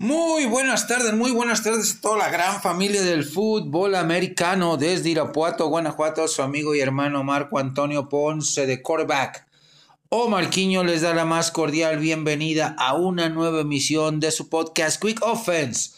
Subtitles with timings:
[0.00, 5.08] Muy buenas tardes, muy buenas tardes a toda la gran familia del fútbol americano desde
[5.08, 9.48] Irapuato, Guanajuato, su amigo y hermano Marco Antonio Ponce de quarterback.
[10.08, 15.02] O Marquiño les da la más cordial bienvenida a una nueva emisión de su podcast
[15.02, 15.90] Quick Offense.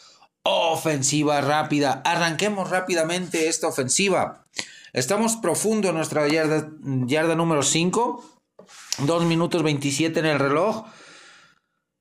[0.45, 2.01] Ofensiva rápida.
[2.07, 4.46] Arranquemos rápidamente esta ofensiva.
[4.95, 6.71] Estamos profundo en nuestra yarda,
[7.07, 8.25] yarda número 5.
[9.01, 10.87] 2 minutos 27 en el reloj.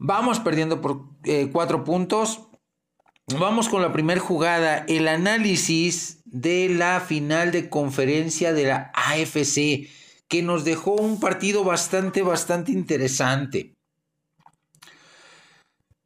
[0.02, 2.48] Vamos perdiendo por eh, cuatro puntos.
[3.38, 9.90] Vamos con la primera jugada, el análisis de la final de conferencia de la AFC,
[10.30, 13.76] que nos dejó un partido bastante, bastante interesante.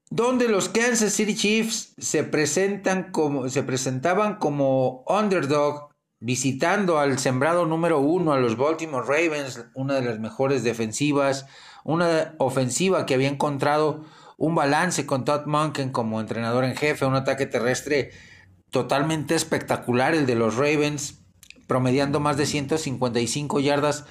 [0.09, 7.66] Donde los Kansas City Chiefs se, presentan como, se presentaban como underdog, visitando al sembrado
[7.67, 11.45] número uno, a los Baltimore Ravens, una de las mejores defensivas
[11.83, 14.03] una ofensiva que había encontrado
[14.37, 18.11] un balance con Todd Monken como entrenador en jefe, un ataque terrestre
[18.71, 21.21] totalmente espectacular, el de los Ravens,
[21.67, 24.05] promediando más de 155 yardas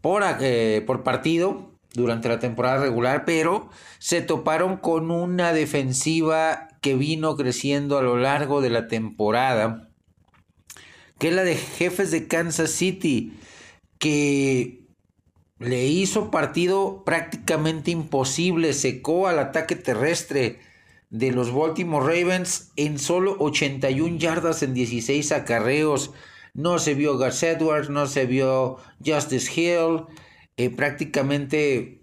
[0.00, 6.94] por, eh, por partido durante la temporada regular, pero se toparon con una defensiva que
[6.94, 9.88] vino creciendo a lo largo de la temporada,
[11.18, 13.38] que es la de jefes de Kansas City,
[13.98, 14.85] que
[15.58, 20.60] le hizo partido prácticamente imposible, secó al ataque terrestre
[21.10, 26.12] de los Baltimore Ravens en solo 81 yardas en 16 acarreos.
[26.52, 30.04] No se vio Gus Edwards, no se vio Justice Hill.
[30.56, 32.00] Eh, prácticamente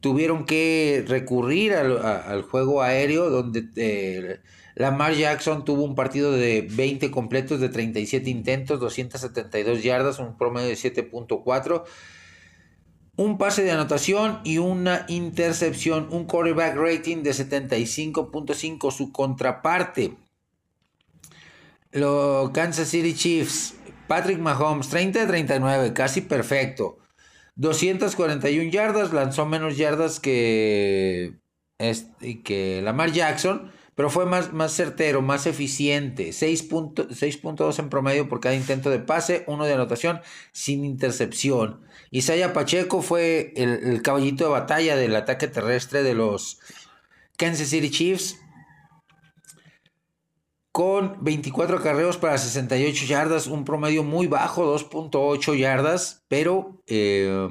[0.00, 4.40] tuvieron que recurrir al, juego aéreo donde eh,
[4.74, 10.68] Lamar Jackson tuvo un partido de 20 completos de 37 intentos, 272 yardas, un promedio
[10.68, 11.84] de 7.4,
[13.16, 20.14] un pase de anotación y una intercepción, un quarterback rating de 75.5, su contraparte.
[21.92, 23.74] Los Kansas City Chiefs,
[24.06, 26.98] Patrick Mahomes, 30 de 39, casi perfecto.
[27.56, 31.34] 241 yardas, lanzó menos yardas que,
[32.44, 36.30] que Lamar Jackson pero fue más, más certero, más eficiente.
[36.30, 40.22] 6.2 en promedio por cada intento de pase, uno de anotación
[40.52, 41.82] sin intercepción.
[42.10, 46.60] Isaiah Pacheco fue el, caballito de batalla del ataque terrestre de los
[47.36, 48.38] Kansas City Chiefs
[50.72, 57.50] con 24 acarreos para 68 yardas, un promedio muy bajo, 2.8 yardas, pero eh,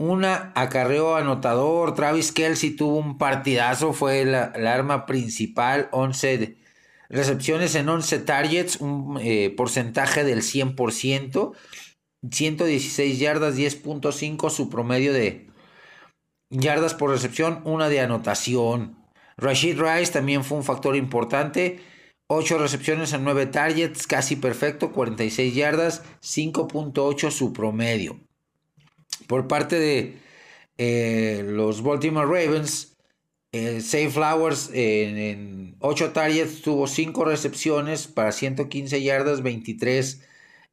[0.00, 1.94] una acarreo anotador.
[1.94, 5.90] Travis Kelsey tuvo un partidazo, fue la, arma principal.
[5.92, 6.56] 11
[7.10, 11.52] recepciones en 11 targets, un eh, porcentaje del 100%.
[12.30, 15.50] 116 yardas, 10.5 su promedio de
[16.48, 18.96] yardas por recepción, una de anotación.
[19.36, 21.80] Rashid Rice también fue un factor importante.
[22.28, 28.29] 8 recepciones en 9 targets, casi perfecto, 46 yardas, 5.8 su promedio.
[29.30, 30.18] Por parte de
[30.76, 32.96] eh, los Baltimore Ravens,
[33.52, 40.26] eh, Safe Flowers en, 8 targets tuvo 5 recepciones para 115 yardas, 23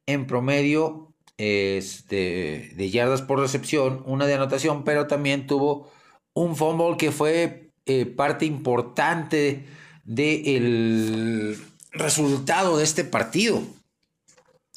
[0.06, 5.92] en promedio este, de yardas por recepción, una de anotación, pero también tuvo
[6.34, 9.66] un fumble que fue eh, parte importante
[10.02, 11.56] del
[11.92, 13.62] resultado de este partido.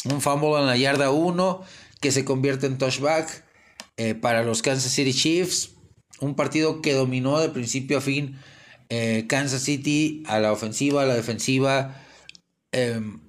[0.05, 1.63] Un fumble en la yarda 1
[1.99, 3.49] que se convierte en touchback
[4.01, 5.75] eh, para los Kansas City Chiefs.
[6.21, 8.35] Un partido que dominó de principio a fin
[8.89, 12.01] eh, Kansas City a la ofensiva, a la defensiva.
[12.71, 13.21] Em,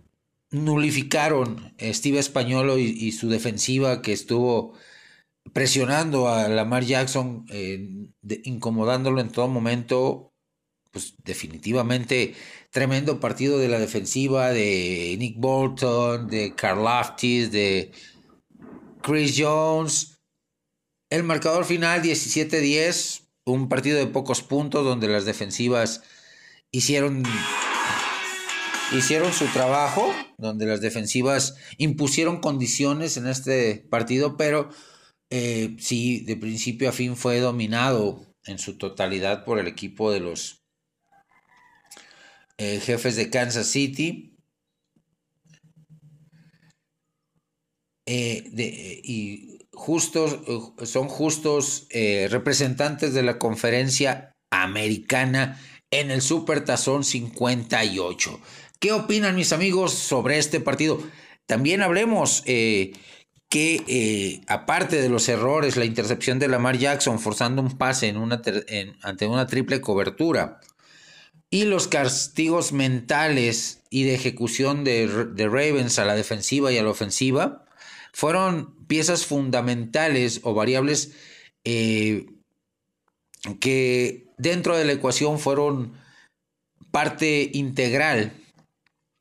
[0.50, 4.72] nulificaron Steve Españolo y, su defensiva que estuvo
[5.52, 8.08] presionando a Lamar Jackson, eh,
[8.44, 10.32] incomodándolo en todo momento.
[10.90, 12.34] Pues definitivamente
[12.70, 17.92] tremendo partido de la defensiva de Nick Bolton, de Carl Laftis, de
[19.02, 20.11] Chris Jones.
[21.12, 26.02] El marcador final 17-10, un partido de pocos puntos donde las defensivas
[26.70, 27.22] hicieron
[28.96, 34.70] hicieron su trabajo, donde las defensivas impusieron condiciones en este partido, pero
[35.28, 40.20] eh, sí, de principio a fin fue dominado en su totalidad por el equipo de
[40.20, 40.64] los
[42.56, 44.31] eh, jefes de Kansas City.
[48.06, 48.50] Eh,
[49.04, 55.60] y justos, eh, son justos eh, representantes de la conferencia americana
[55.90, 58.40] en el Super Tazón 58.
[58.78, 61.02] ¿Qué opinan mis amigos sobre este partido?
[61.46, 62.92] También hablemos eh,
[63.48, 68.14] que aparte de los errores, la intercepción de Lamar Jackson forzando un pase
[69.02, 70.60] ante una triple cobertura
[71.52, 76.88] y los castigos mentales y de ejecución de, Ravens a la defensiva y a la
[76.88, 77.66] ofensiva
[78.12, 81.12] fueron piezas fundamentales o variables
[81.64, 82.26] eh,
[83.61, 85.94] que dentro de la ecuación fueron
[86.91, 88.32] parte integral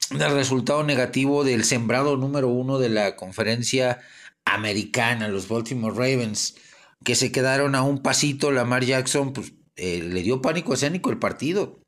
[0.09, 3.99] del resultado negativo del sembrado número uno de la conferencia
[4.45, 6.55] americana, los Baltimore Ravens,
[7.03, 11.19] que se quedaron a un pasito, Lamar Jackson, pues eh, le dio pánico escénico el
[11.19, 11.79] partido.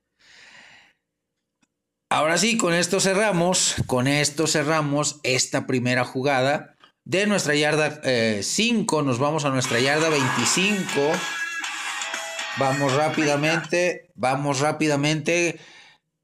[2.09, 6.72] Ahora sí, con esto cerramos, con esto cerramos esta primera jugada
[7.05, 8.01] de nuestra yarda
[8.41, 10.89] 5, eh, nos vamos a nuestra yarda 25.
[12.57, 15.59] Vamos rápidamente, vamos rápidamente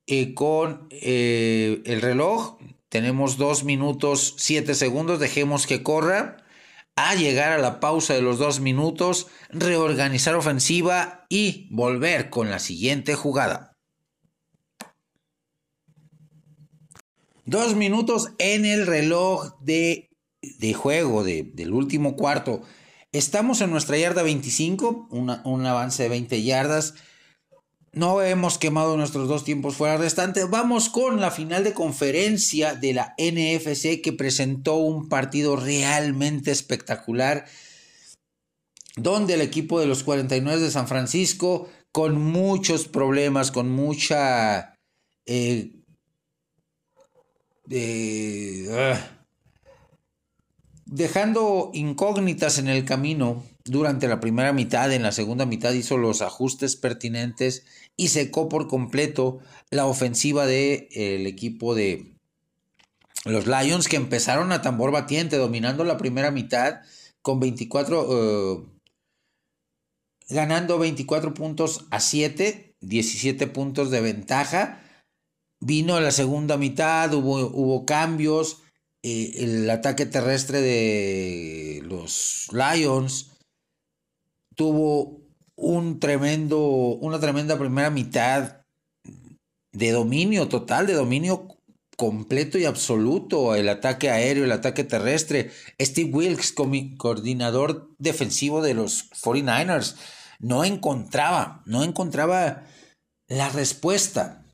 [0.08, 2.58] eh, con el reloj.
[2.90, 5.20] Tenemos dos minutos siete segundos.
[5.20, 6.38] Dejemos que corra.
[6.96, 12.60] A llegar a la pausa de los dos minutos, reorganizar ofensiva y volver con la
[12.60, 13.78] siguiente jugada.
[17.46, 20.09] Dos minutos en el reloj de,
[20.74, 22.62] juego del último cuarto.
[23.12, 26.94] Estamos en nuestra yarda 25, un avance de 20 yardas.
[27.92, 30.48] No hemos quemado nuestros dos tiempos fuera restantes.
[30.50, 37.46] Vamos con la final de conferencia de la NFC que presentó un partido realmente espectacular.
[38.96, 44.76] Donde el equipo de los 49 de San Francisco, con muchos problemas, con mucha...
[45.26, 45.72] Eh,
[48.72, 49.19] ah,
[50.92, 56.22] dejando incógnitas en el camino durante la primera mitad, en la segunda mitad hizo los
[56.22, 57.66] ajustes pertinentes
[57.96, 59.40] y secó por completo
[59.70, 62.16] la ofensiva del el equipo de
[63.26, 66.80] los Lions que empezaron a tambor batiente dominando la primera mitad
[67.22, 68.66] con 24 eh,
[70.30, 74.82] ganando 24 puntos a 7, 17 puntos de ventaja.
[75.60, 78.62] Vino la segunda mitad, hubo cambios,
[79.02, 83.32] eh, el ataque terrestre de los Lions
[84.56, 85.22] tuvo
[85.56, 88.62] un tremendo, una tremenda primera mitad
[89.72, 91.48] de dominio total, de dominio
[91.96, 95.52] completo y absoluto, el ataque aéreo, el ataque terrestre.
[95.82, 96.54] Steve Wilkes,
[96.98, 99.96] coordinador defensivo de los 49ers,
[100.40, 102.66] no encontraba, no encontraba
[103.28, 104.46] la respuesta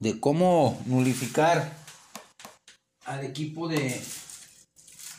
[0.00, 1.85] de cómo nulificar
[3.06, 4.00] al equipo de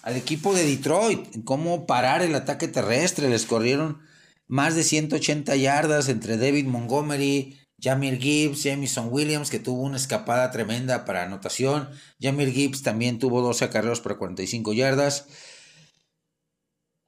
[0.04, 3.30] al equipo de Detroit, cómo parar el ataque terrestre.
[3.30, 4.00] Les corrieron
[4.48, 10.50] más de 180 yardas entre David Montgomery, Jamir Gibbs, Jamison Williams, que tuvo una escapada
[10.52, 11.90] tremenda para anotación.
[12.22, 15.26] Jamir Gibbs también tuvo 12 acarreos para 45 yardas.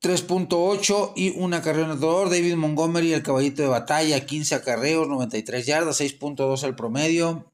[0.01, 2.29] 3.8 y un acarreo anotador.
[2.29, 7.49] David Montgomery, el caballito de batalla, 15 acarreos, 93 yardas, 6.2 al promedio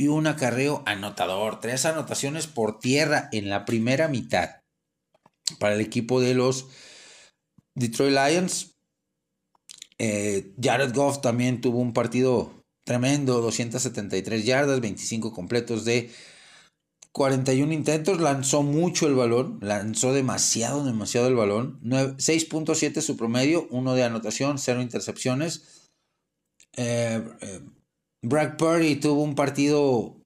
[0.00, 1.60] y un acarreo anotador.
[1.60, 4.62] Tres anotaciones por tierra en la primera mitad
[5.58, 6.68] para el equipo de los
[7.74, 8.78] Detroit Lions.
[9.98, 16.10] Eh, Jared Goff también tuvo un partido tremendo, 273 yardas, 25 completos de
[17.12, 23.92] 41 intentos, lanzó mucho el balón, lanzó demasiado, demasiado el balón, 6.7 su promedio, uno
[23.92, 25.90] de anotación, cero intercepciones.
[26.78, 27.60] Eh, eh,
[28.22, 30.16] Brad Purdy tuvo un partido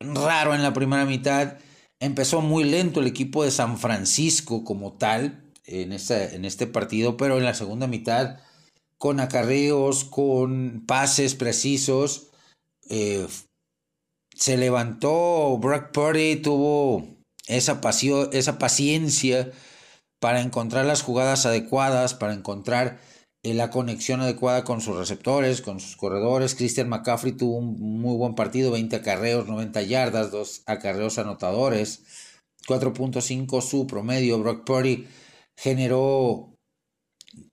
[0.00, 1.58] raro en la primera mitad,
[1.98, 7.16] Empezó muy lento el equipo de San Francisco como tal en este, en este partido,
[7.16, 8.38] pero en la segunda mitad,
[8.98, 12.28] con acarreos, con pases precisos,
[12.90, 13.26] eh,
[14.34, 15.56] se levantó.
[15.58, 17.08] Brock Purdy tuvo
[17.46, 19.50] esa, paciencia
[20.20, 23.00] para encontrar las jugadas adecuadas, para encontrar
[23.42, 26.54] la conexión adecuada con sus receptores, con sus corredores.
[26.54, 32.04] Christian McCaffrey tuvo un muy buen partido, 20 acarreos, 90 yardas, 2 acarreos anotadores,
[32.66, 34.38] 4.5 su promedio.
[34.40, 35.06] Brock Purdy
[35.56, 36.56] generó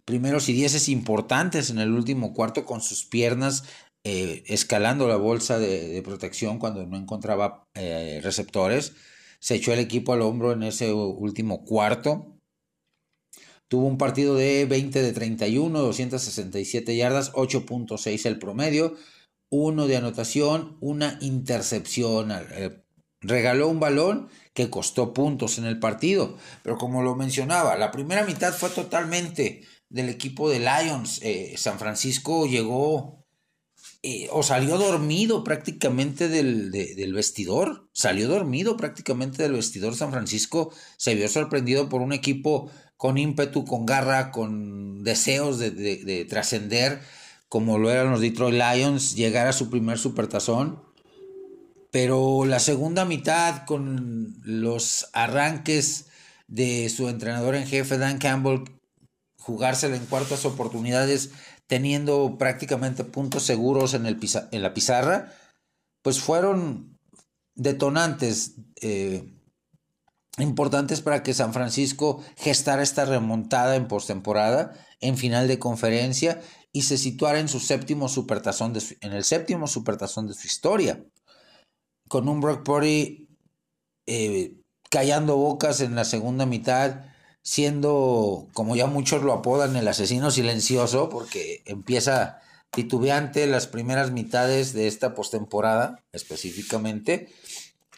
[0.05, 3.63] primeros y dieces importantes en el último cuarto con sus piernas
[4.05, 8.93] eh, escalando la bolsa de, protección cuando no encontraba eh, receptores.
[9.39, 12.32] Se echó el equipo al hombro en ese último cuarto.
[13.73, 18.95] Tuvo un partido de 20 de 31, 267 yardas, 8.6 el promedio,
[19.49, 22.31] uno de anotación, una intercepción.
[22.31, 22.83] Eh,
[23.19, 28.23] regaló un balón que costó puntos en el partido, pero como lo mencionaba, la primera
[28.23, 31.19] mitad fue totalmente del equipo de Lions.
[31.23, 33.25] Eh, San Francisco llegó
[34.03, 40.73] eh, o salió dormido prácticamente del, del, vestidor, salió dormido prácticamente del vestidor San Francisco,
[40.97, 42.69] se vio sorprendido por un equipo
[43.03, 47.01] con ímpetu, con garra, con deseos de, de trascender,
[47.49, 50.81] como lo eran los Detroit Lions, llegar a su primer supertazón.
[51.91, 56.05] Pero la segunda mitad, con los arranques
[56.47, 58.63] de su entrenador en jefe, Dan Campbell,
[59.37, 61.31] jugársela en cuartas oportunidades,
[61.67, 64.17] teniendo prácticamente puntos seguros en, el
[64.53, 65.33] en la pizarra,
[66.03, 66.97] pues fueron
[67.53, 69.32] detonantes eh,
[70.37, 76.83] importantes para que San Francisco gestara esta remontada en postemporada, en final de conferencia y
[76.83, 81.03] se situara en su séptimo supertazón de en el séptimo supertazón de su historia,
[82.07, 83.29] con un Brock Purdy
[84.07, 84.59] eh,
[84.89, 87.13] callando bocas en la segunda mitad
[87.43, 92.39] siendo, como ya muchos lo apodan, el asesino silencioso, porque empieza
[92.71, 97.27] titubeante las primeras mitades de esta postemporada, específicamente,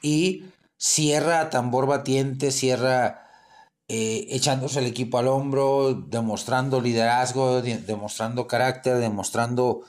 [0.01, 0.46] y
[0.77, 3.29] cierra tambor batiente, cierra
[3.88, 9.82] eh, echándose el equipo al hombro, demostrando liderazgo, demostrando carácter, demostrando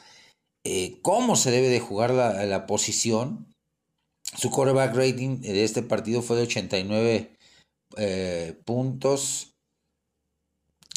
[0.65, 3.55] eh, cómo se debe de jugar la, la posición.
[4.37, 7.37] Su quarterback rating de este partido fue de 89
[7.97, 9.55] eh, puntos.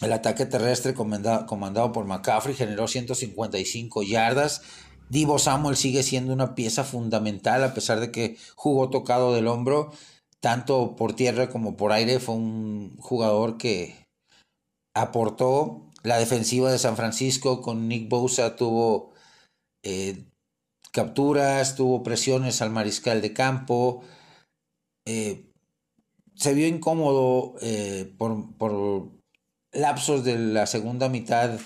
[0.02, 4.62] El ataque terrestre comandado, por McCaffrey generó 155 yardas.
[5.10, 9.92] Divo Samuel sigue siendo una pieza fundamental a pesar de que jugó tocado del hombro,
[10.40, 12.20] tanto por tierra como por aire.
[12.20, 14.08] Fue un jugador que
[14.94, 15.86] aportó.
[16.04, 19.12] La defensiva de San Francisco con Nick Bosa tuvo
[19.84, 20.26] eh,
[20.92, 24.04] capturas, tuvo presiones al mariscal de campo.
[25.06, 25.50] Eh,
[26.36, 29.10] se vio incómodo eh, por,
[29.74, 31.60] lapsos de la segunda mitad,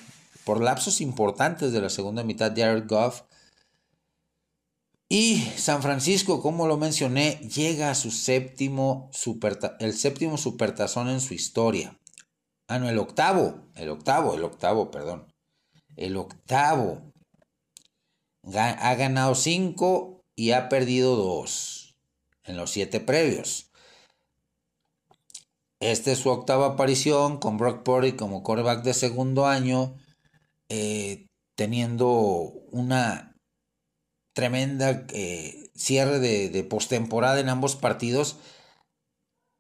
[0.46, 3.22] por lapsos importantes de la segunda mitad de Jared Goff.
[5.10, 9.12] Y San Francisco, como lo mencioné, llega a su séptimo
[9.80, 12.00] el séptimo supertazón en su historia.
[12.68, 15.28] Ah, no, el octavo, el octavo, el octavo, perdón.
[15.96, 17.12] El octavo.
[18.56, 21.96] Ha ganado cinco y ha perdido dos
[22.44, 23.72] en los siete previos.
[25.80, 29.96] Esta es su octava aparición con Brock Purdy como quarterback de segundo año,
[30.70, 32.10] eh, teniendo
[32.72, 33.33] una
[34.34, 38.38] tremenda eh, cierre de, postemporada en ambos partidos.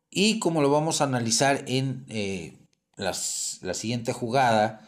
[0.09, 2.57] Y como lo vamos a analizar en eh,
[2.95, 4.87] la siguiente jugada,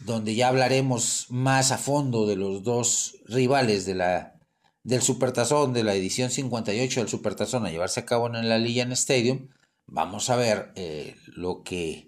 [0.00, 4.38] donde ya hablaremos más a fondo de los dos rivales de la,
[4.82, 8.92] del Supertazón, de la edición 58 del Supertazón a llevarse a cabo en la Legion
[8.92, 9.48] Stadium,
[9.86, 12.07] vamos a ver eh, lo que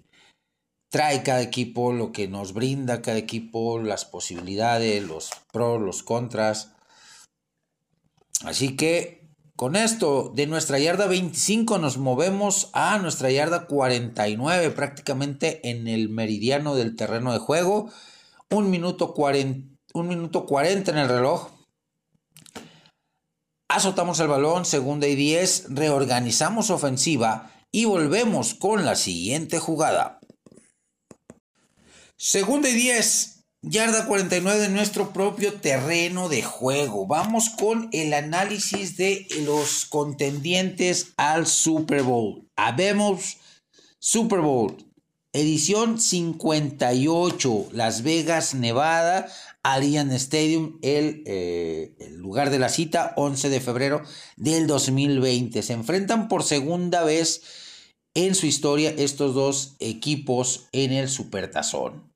[0.90, 6.72] trae cada equipo, lo que nos brinda cada equipo, las posibilidades, los pros, los contras.
[8.44, 9.20] Así que
[9.56, 16.08] con esto de nuestra yarda 25 nos movemos a nuestra yarda 49, prácticamente en el
[16.08, 17.90] meridiano del terreno de juego.
[18.50, 21.50] Un minuto 40, un minuto 40 en el reloj.
[23.68, 30.19] Azotamos el balón, segunda y 10, reorganizamos ofensiva y volvemos con la siguiente jugada.
[32.22, 37.06] Segunda y 10, yarda 49 de nuestro propio terreno de juego.
[37.06, 42.46] Vamos con el análisis de los contendientes al Super Bowl.
[42.56, 43.38] Habemos
[43.98, 44.76] Super Bowl,
[45.32, 49.26] edición 58, Las Vegas, Nevada.
[49.62, 54.02] Allianz Stadium, el, eh, el, lugar de la cita, 11 de febrero
[54.36, 55.62] del 2020.
[55.62, 57.40] Se enfrentan por segunda vez
[58.14, 62.09] en su historia estos dos equipos en el Supertazón.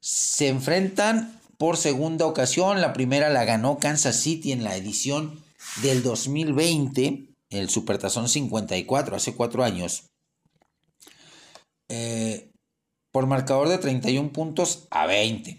[0.00, 5.42] Se enfrentan por segunda ocasión, la primera la ganó Kansas City en la edición
[5.82, 10.04] del 2020, el Supertazón 54, hace cuatro años,
[11.88, 12.52] eh,
[13.10, 15.58] por marcador de 31 puntos a 20.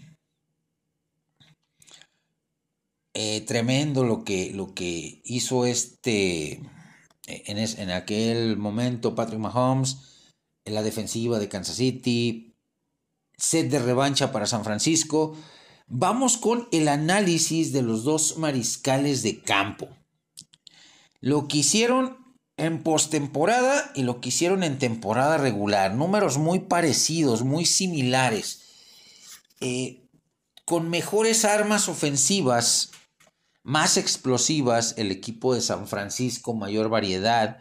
[3.12, 6.62] Eh, tremendo lo que, lo que hizo este
[7.26, 9.98] en, aquel momento Patrick Mahomes,
[10.64, 12.49] en la defensiva de Kansas City,
[13.40, 15.36] set de revancha para San Francisco.
[15.88, 19.88] Vamos con el análisis de los dos mariscales de campo.
[21.20, 22.18] Lo que hicieron
[22.56, 25.94] en postemporada y lo que hicieron en temporada regular.
[25.94, 28.60] Números muy parecidos, muy similares.
[29.60, 30.06] Eh,
[30.64, 32.90] con mejores armas ofensivas
[33.62, 37.58] más explosivas, el equipo de San Francisco, mayor variedad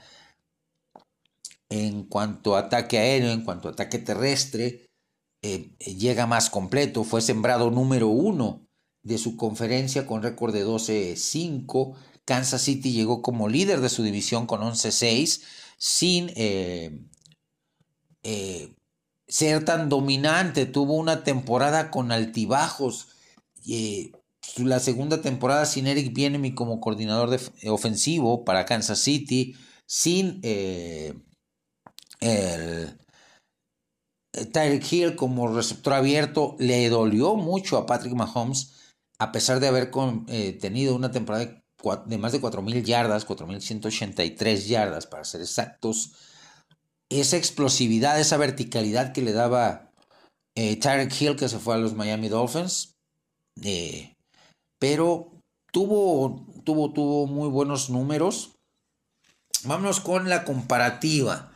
[1.69, 4.88] en cuanto a ataque aéreo, en cuanto a ataque terrestre,
[5.41, 8.69] eh, llega más completo, fue sembrado número uno
[9.03, 11.96] de su conferencia con récord de 12-5.
[12.25, 15.41] Kansas City llegó como líder de su división con 11-6,
[15.77, 17.00] sin eh,
[18.24, 18.75] eh,
[19.27, 20.65] ser tan dominante.
[20.65, 23.08] Tuvo una temporada con altibajos.
[23.67, 24.12] Eh,
[24.58, 29.55] la segunda temporada sin Eric Bienemy como coordinador de, ofensivo para Kansas City,
[29.86, 31.15] sin el
[34.46, 38.74] Tyreek Hill como receptor abierto, le dolió mucho a Patrick Mahomes
[39.19, 39.91] a pesar de haber
[40.27, 41.62] eh, tenido una temporada
[42.05, 46.13] de, más de 4.000 yardas, 4.183 yardas para ser exactos,
[47.10, 49.91] esa explosividad, esa verticalidad que le daba
[50.55, 52.96] eh, Tyreek Hill que se fue a los Miami Dolphins,
[53.62, 54.15] eh,
[54.79, 55.31] pero
[55.72, 58.55] tuvo, tuvo, tuvo muy buenos números.
[59.65, 61.49] Vámonos con la comparativa.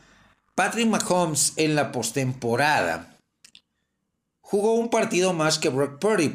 [0.55, 3.17] Patrick Mahomes en la postemporada
[4.41, 6.31] jugó un partido más que Brock Purdy,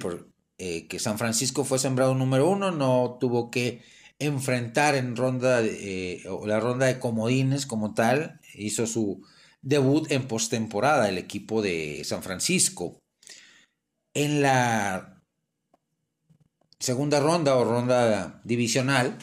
[0.59, 3.83] eh, que San Francisco fue sembrado número uno, no tuvo que
[4.19, 9.23] enfrentar en ronda eh, la ronda de comodines como tal, hizo su
[9.63, 12.99] debut en postemporada el equipo de San Francisco.
[14.15, 15.23] En la
[16.81, 19.17] segunda ronda o ronda divisional,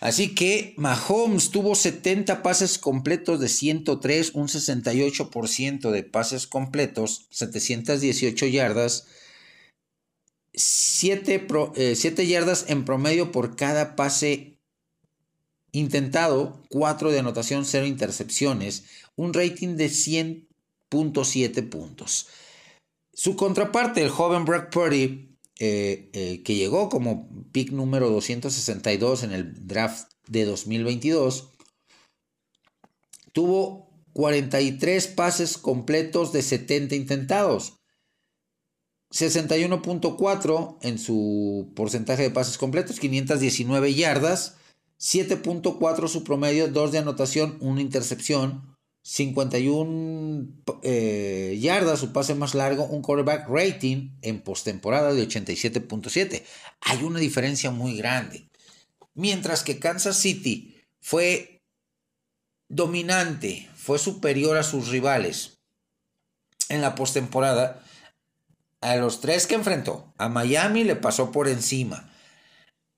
[0.00, 8.46] Así que Mahomes tuvo 70 pases completos de 103, un 68% de pases completos, 718
[8.46, 9.06] yardas,
[10.54, 14.58] 7, eh, yardas en promedio por cada pase
[15.72, 18.84] intentado, 4 de anotación, 0 intercepciones,
[19.16, 22.28] un rating de 100.7 puntos.
[23.12, 25.27] Su contraparte, el joven Brock Purdy,
[25.58, 31.50] eh, eh, que llegó como pick número 262 en el draft de 2022,
[33.32, 37.74] tuvo 43 pases completos de 70 intentados.
[39.10, 44.56] 61.4 en su porcentaje de pases completos, 519 yardas,
[45.00, 48.77] 7.4 su promedio, 2 de anotación, 1 intercepción,
[49.10, 50.48] 51
[50.82, 56.42] eh, yardas, su pase más largo, un quarterback rating en postemporada de 87.7.
[56.82, 58.50] Hay una diferencia muy grande.
[59.14, 61.62] Mientras que Kansas City fue
[62.68, 65.56] dominante, fue superior a sus rivales
[66.68, 67.82] en la postemporada,
[68.82, 72.12] a los tres que enfrentó, a Miami le pasó por encima.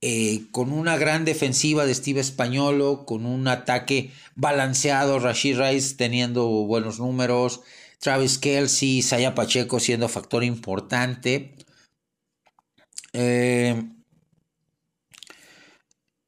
[0.03, 6.47] Eh, con una gran defensiva de Steve Españolo, con un ataque balanceado, Rashid Rice teniendo
[6.47, 7.61] buenos números,
[7.99, 11.55] Travis Kelsey, Saya Pacheco siendo factor importante.
[13.13, 13.83] Eh,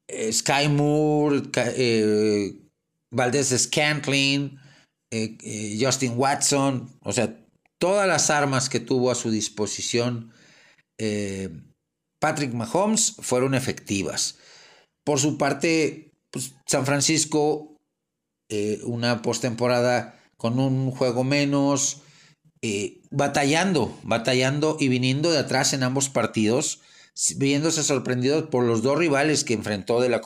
[0.09, 1.43] eh, Sky Moore,
[3.11, 4.59] Valdez Scantling,
[5.81, 7.39] Justin Watson, o sea,
[7.79, 10.31] todas las armas que tuvo a su disposición
[12.23, 14.37] Patrick Mahomes fueron efectivas.
[15.03, 17.81] Por su parte, pues, San Francisco,
[18.49, 22.03] eh, una postemporada con un juego menos,
[22.63, 26.81] eh, batallando, batallando y viniendo de atrás en ambos partidos,
[27.39, 30.21] viéndose sorprendidos por los dos rivales que enfrentó de la,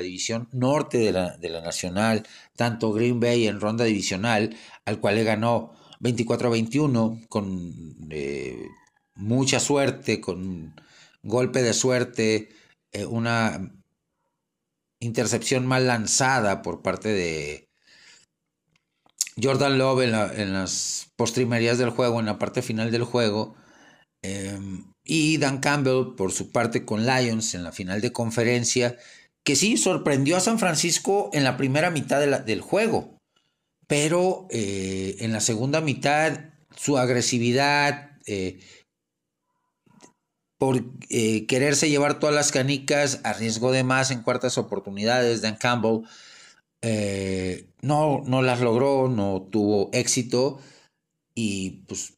[0.00, 2.26] división norte de la, Nacional,
[2.56, 8.66] tanto Green Bay en ronda divisional, al cual le ganó 24 a 21 con eh,
[9.14, 10.74] mucha suerte, con
[11.24, 12.50] golpe de suerte,
[12.92, 13.72] eh, una
[15.00, 17.68] intercepción mal lanzada por parte de
[19.42, 23.56] Jordan Love en, las postrimerías del juego, en la parte final del juego.
[24.22, 28.96] Em, y Dan Campbell, por su parte, con Lions en la final de conferencia,
[29.44, 33.18] que sí sorprendió a San Francisco en la primera mitad del juego,
[33.86, 38.60] pero eh, en la segunda mitad su agresividad, eh,
[40.58, 45.42] por eh, quererse llevar todas las canicas, arriesgó de más en cuartas oportunidades.
[45.42, 46.02] Dan Campbell
[46.82, 50.60] eh, no, no las logró, no tuvo éxito
[51.34, 52.14] y pues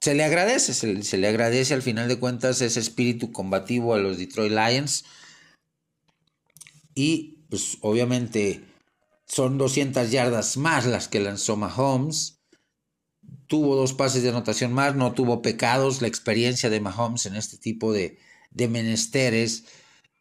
[0.00, 4.18] se le agradece, se, le agradece al final de cuentas ese espíritu combativo a los
[4.18, 5.04] Detroit Lions
[6.94, 8.62] y pues obviamente
[9.26, 12.42] son 200 yardas más las que lanzó Mahomes
[13.46, 17.56] tuvo dos pases de anotación más, no tuvo pecados, la experiencia de Mahomes en este
[17.56, 18.18] tipo de,
[18.50, 19.64] de menesteres,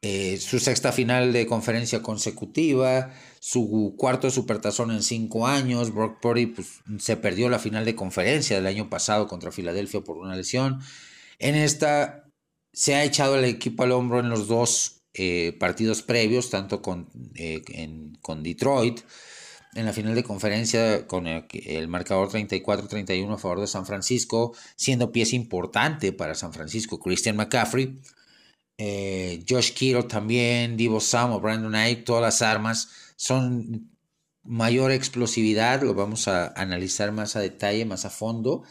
[0.02, 6.48] eh, su sexta final de conferencia consecutiva, su cuarto supertazón en cinco años, Brock Purdy
[6.48, 10.82] pues, se perdió la final de conferencia del año pasado contra Filadelfia por una lesión,
[11.40, 12.26] en esta
[12.74, 17.08] se ha echado el equipo al hombro en los dos eh, partidos previos, tanto con,
[17.36, 17.62] eh,
[18.22, 19.02] con Detroit,
[19.76, 25.12] en la final de conferencia con el, marcador 34-31 a favor de San Francisco, siendo
[25.12, 27.00] pieza importante para San Francisco.
[27.00, 28.00] Christian McCaffrey,
[28.78, 33.90] eh, Josh Kittle también, Divo Samuel, Brandon Knight, todas las armas son
[34.44, 38.64] mayor explosividad, lo vamos a analizar más a detalle, más a fondo.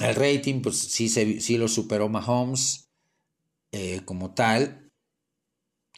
[0.00, 2.88] El rating, pues sí, sí lo superó Mahomes
[3.72, 4.90] eh, como tal.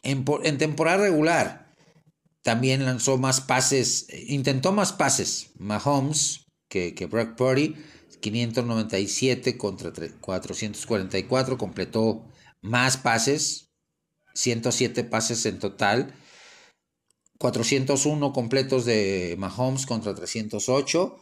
[0.02, 1.59] En, en temporada regular,
[2.42, 7.76] también lanzó más pases, intentó más pases Mahomes que, que Brock Purdy,
[8.20, 12.24] 597 contra 444, completó
[12.60, 13.70] más pases,
[14.34, 16.14] 107 pases en total,
[17.38, 21.16] 401 completos de Mahomes contra 308,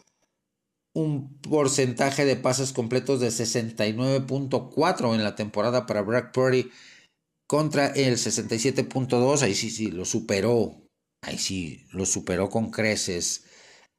[0.94, 6.70] un porcentaje de pases completos de 69.4 en la temporada para Brock Purdy
[7.46, 10.87] contra el 67.2, ahí sí, sí, lo superó
[11.22, 13.44] ahí sí, lo superó con creces.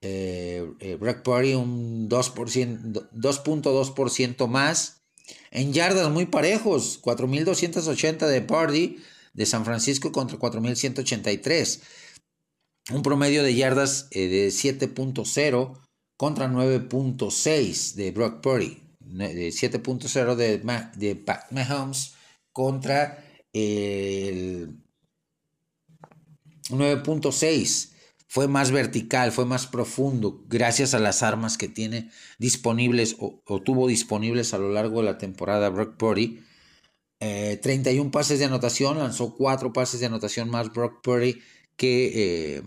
[0.01, 5.01] Eh, eh Brock Purdy un 2.2% más.
[5.51, 8.97] En yardas muy parejos, 4.280 de Purdy
[9.33, 11.81] de San Francisco contra 4.183.
[12.91, 15.79] Un promedio de yardas eh, de 7.0
[16.17, 18.81] contra 9.6 de Brock Purdy.
[19.01, 20.57] 7.0 de,
[20.95, 22.13] de Pat Mahomes
[22.51, 24.78] contra el
[26.69, 27.91] 9.6
[28.27, 33.87] fue más vertical, fue más profundo, gracias a las armas que tiene disponibles o, tuvo
[33.87, 36.43] disponibles a lo largo de la temporada Brock Purdy.
[37.19, 41.41] 31 eh, pases de anotación, lanzó 4 pases de anotación más Brock Purdy
[41.75, 42.63] que eh,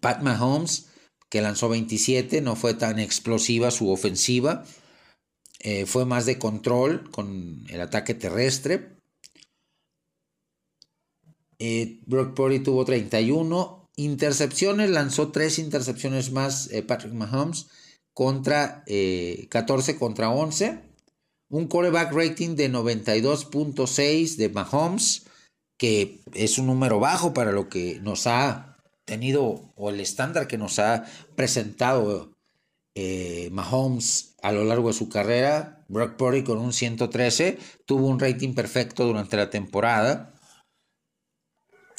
[0.00, 0.88] Pat Mahomes,
[1.28, 4.64] que lanzó 27, no fue tan explosiva su ofensiva,
[5.60, 8.93] eh, fue más de control con el ataque terrestre.
[11.58, 17.68] Eh, Brock Purdy tuvo 31 intercepciones, lanzó 3 intercepciones más eh, Patrick Mahomes
[18.12, 20.80] contra 14 eh, contra 11.
[21.50, 25.26] Un quarterback rating de 92.6 de Mahomes,
[25.78, 30.58] que es un número bajo para lo que nos ha tenido o el estándar que
[30.58, 31.04] nos ha
[31.36, 32.32] presentado
[33.50, 35.84] Mahomes a lo largo de su carrera.
[35.88, 40.33] Brock Purdy con un 113 tuvo un rating perfecto durante la temporada.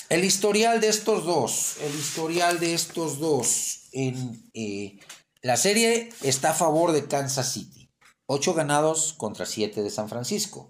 [0.10, 5.00] El historial de estos dos, el historial de estos dos en eh,
[5.42, 7.90] la serie está a favor de Kansas City.
[8.28, 10.70] Ocho ganados contra siete de San Francisco.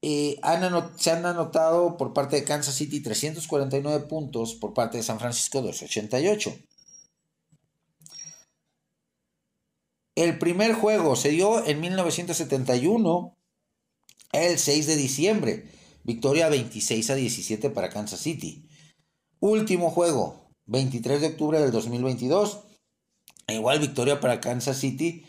[0.00, 0.38] Eh,
[0.96, 5.60] se han anotado por parte de Kansas City 349 puntos, por parte de San Francisco
[5.60, 6.54] 288.
[10.14, 13.36] El primer juego se dio en 1971,
[14.32, 15.70] el 6 de diciembre.
[16.04, 18.68] Victoria 26 a 17 para Kansas City.
[19.40, 22.60] Último juego, 23 de octubre del 2022.
[23.48, 25.24] Igual victoria para Kansas City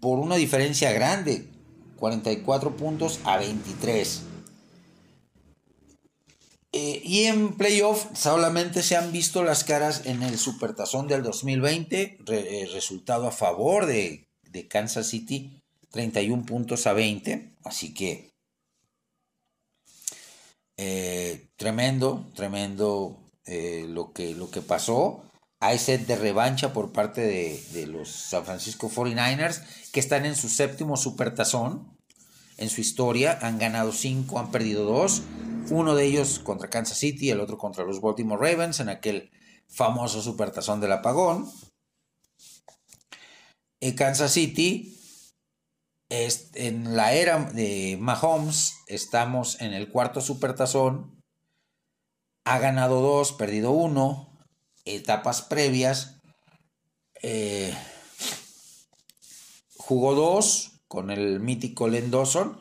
[0.00, 1.48] por una diferencia grande,
[1.96, 4.22] 44 puntos a 23.
[6.72, 12.18] Eh, y en playoff solamente se han visto las caras en el Supertazón del 2020,
[12.28, 15.60] eh, resultado a favor de, de Kansas City,
[15.90, 17.56] 31 puntos a 20.
[17.64, 18.29] Así que
[20.82, 25.22] eh, tremendo, tremendo eh, lo, que, lo que pasó.
[25.60, 29.60] Hay set de revancha por parte de, los San Francisco 49ers,
[29.92, 31.98] que están en su séptimo supertazón
[32.56, 33.38] en su historia.
[33.42, 35.20] Han ganado cinco, han perdido dos.
[35.68, 39.30] Uno de ellos contra Kansas City, el otro contra los Baltimore Ravens en aquel
[39.68, 41.46] famoso supertazón del apagón.
[43.80, 44.98] En Kansas City
[46.10, 51.22] en la era de Mahomes estamos en el cuarto supertazón.
[52.44, 54.36] Ha ganado dos, perdido uno.
[54.84, 56.20] Etapas previas.
[57.22, 57.72] Eh,
[59.76, 62.58] jugó dos con el mítico Len Dawson.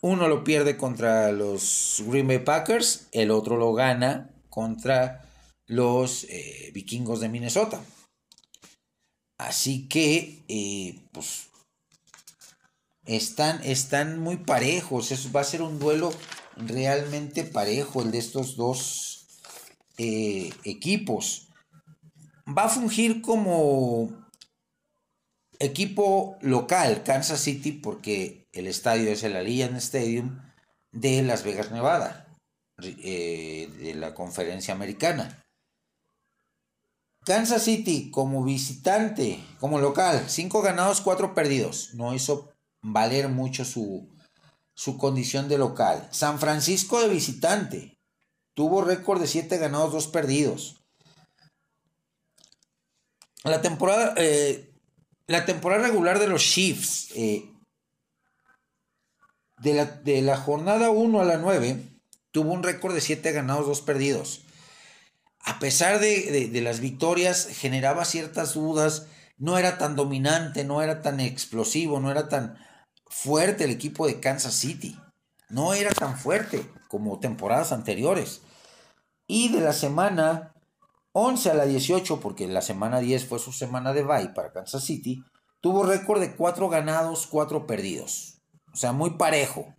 [0.00, 5.30] Uno lo pierde contra los Green Bay Packers, el otro lo gana contra
[5.66, 7.80] los eh, vikingos de Minnesota.
[9.38, 11.48] Así que, eh, pues
[13.06, 15.12] están, están muy parejos.
[15.12, 16.12] Eso va a ser un duelo
[16.56, 19.26] realmente parejo el de estos dos
[19.98, 21.48] eh, equipos.
[22.46, 24.24] Va a fungir como
[25.58, 30.40] equipo local Kansas City porque el estadio es el Allianz Stadium
[30.92, 32.28] de Las Vegas, Nevada,
[32.82, 35.44] eh, de la conferencia americana.
[37.24, 41.94] Kansas City como visitante, como local, 5 ganados, 4 perdidos.
[41.94, 42.53] No hizo
[42.84, 44.14] valer mucho su,
[44.74, 46.06] su condición de local.
[46.12, 47.98] San Francisco de visitante.
[48.52, 50.84] tuvo récord de 7 ganados, 2 perdidos.
[53.42, 54.72] La temporada, eh,
[55.26, 57.50] la temporada regular de los Chiefs, eh,
[59.58, 61.82] de, la, de, la, jornada 1 a la 9,
[62.30, 64.42] tuvo un récord de 7 ganados, 2 perdidos.
[65.40, 70.80] A pesar de, de, de, las victorias, generaba ciertas dudas, no era tan dominante, no
[70.80, 72.63] era tan explosivo, no era tan
[73.14, 74.98] fuerte el equipo de Kansas City.
[75.48, 78.42] No era tan fuerte como temporadas anteriores.
[79.26, 80.54] Y de la semana
[81.12, 84.82] 11 a la 18, porque la semana 10 fue su semana de bye para Kansas
[84.82, 85.22] City,
[85.60, 88.42] tuvo récord de 4 ganados, 4 perdidos.
[88.72, 89.74] O sea, muy parejo.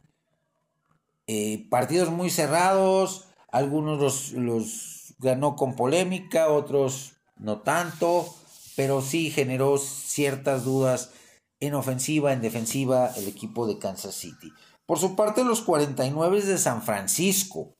[1.27, 8.33] Eh, partidos muy cerrados, algunos los, los ganó con polémica, otros no tanto,
[8.77, 11.11] pero sí generó ciertas dudas
[11.59, 14.51] en ofensiva, en defensiva, el equipo de Kansas City.
[14.85, 17.75] Por su parte, los 49 de San Francisco.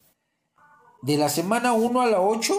[1.02, 2.54] De la semana 1 a la 8,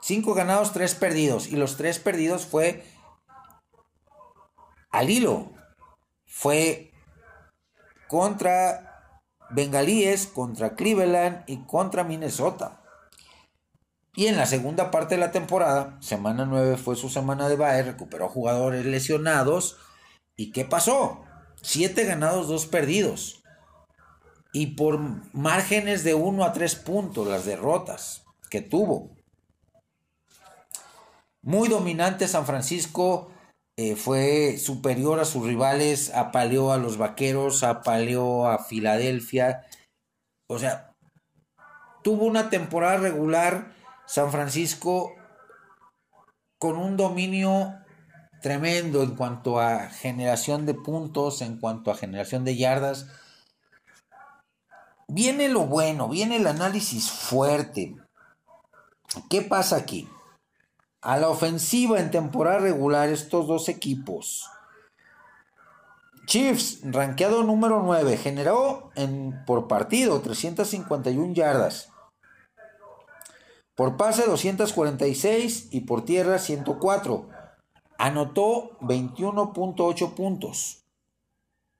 [0.00, 1.48] 5 ganados, 3 perdidos.
[1.48, 2.84] Y los 3 perdidos fue
[4.90, 5.50] al hilo.
[6.24, 6.92] Fue
[8.08, 8.94] contra
[9.50, 12.83] Bengalíes, contra Cleveland y contra Minnesota.
[14.16, 17.82] Y en la segunda parte de la temporada, semana 9 fue su semana de bye,
[17.82, 19.76] recuperó jugadores lesionados.
[20.36, 21.24] ¿Y qué pasó?
[21.62, 23.42] 7 ganados, 2 perdidos.
[24.52, 25.00] Y por
[25.32, 29.16] márgenes de 1 a 3 puntos las derrotas que tuvo.
[31.42, 33.32] Muy dominante San Francisco,
[33.76, 39.66] eh, fue superior a sus rivales, apaleó a los Vaqueros, apaleó a Filadelfia.
[40.46, 40.94] O sea,
[42.04, 43.73] tuvo una temporada regular
[44.06, 45.14] San Francisco
[46.58, 47.74] con un dominio
[48.44, 53.06] tremendo en cuanto a generación de puntos, en cuanto a generación de yardas.
[55.08, 57.96] Viene lo bueno, viene el análisis fuerte.
[59.30, 60.08] ¿Qué pasa aquí?
[61.00, 64.50] A la ofensiva en temporada regular estos dos equipos.
[66.26, 71.93] Chiefs, rankeado número 9, generó en, por partido 351 yardas.
[73.74, 77.28] Por pase 246 y por tierra 104.
[77.98, 80.84] Anotó 21.8 puntos.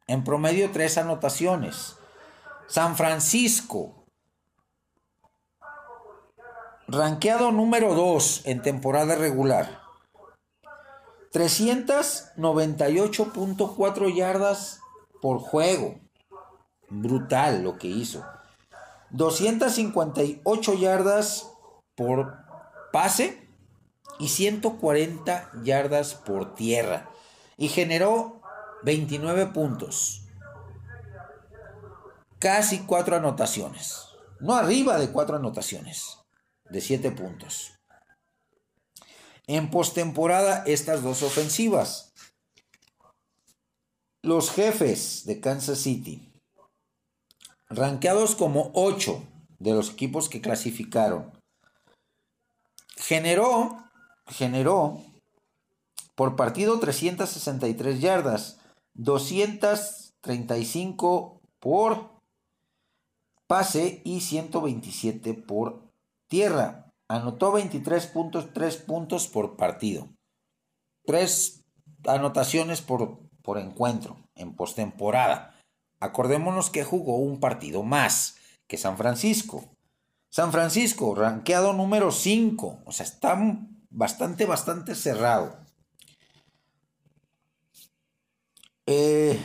[0.06, 1.96] En promedio 3 anotaciones.
[2.66, 4.04] San Francisco,
[6.86, 9.80] Ranqueado número 2 en temporada regular.
[11.32, 14.80] 398.4 yardas
[15.22, 15.98] por juego.
[16.90, 18.22] Brutal lo que hizo.
[19.10, 21.53] 258 yardas
[21.94, 22.44] por
[22.92, 23.48] pase
[24.18, 27.10] y 140 yardas por tierra.
[27.56, 28.40] Y generó
[28.82, 30.26] 29 puntos.
[32.38, 34.08] Casi 4 anotaciones.
[34.40, 36.18] No arriba de 4 anotaciones
[36.70, 37.72] de 7 puntos.
[39.46, 42.12] En postemporada, estas dos ofensivas.
[44.22, 46.32] Los jefes de Kansas City,
[47.68, 49.22] rankeados como 8
[49.58, 51.33] de los equipos que clasificaron,
[52.96, 53.84] generó,
[54.26, 55.00] generó
[56.14, 58.60] por partido 363 yardas,
[58.94, 62.10] 235 por
[63.46, 65.82] pase y 127 por
[66.28, 66.92] tierra.
[67.08, 70.08] Anotó 23 puntos, 3 puntos por partido.
[71.06, 71.64] 3
[72.06, 75.58] anotaciones por, por encuentro en postemporada.
[76.00, 79.73] Acordémonos que jugó un partido más que San Francisco.
[80.34, 82.82] San Francisco, ranqueado número 5.
[82.84, 83.38] O sea, está
[83.88, 85.56] bastante, bastante cerrado.
[88.86, 89.40] Eh,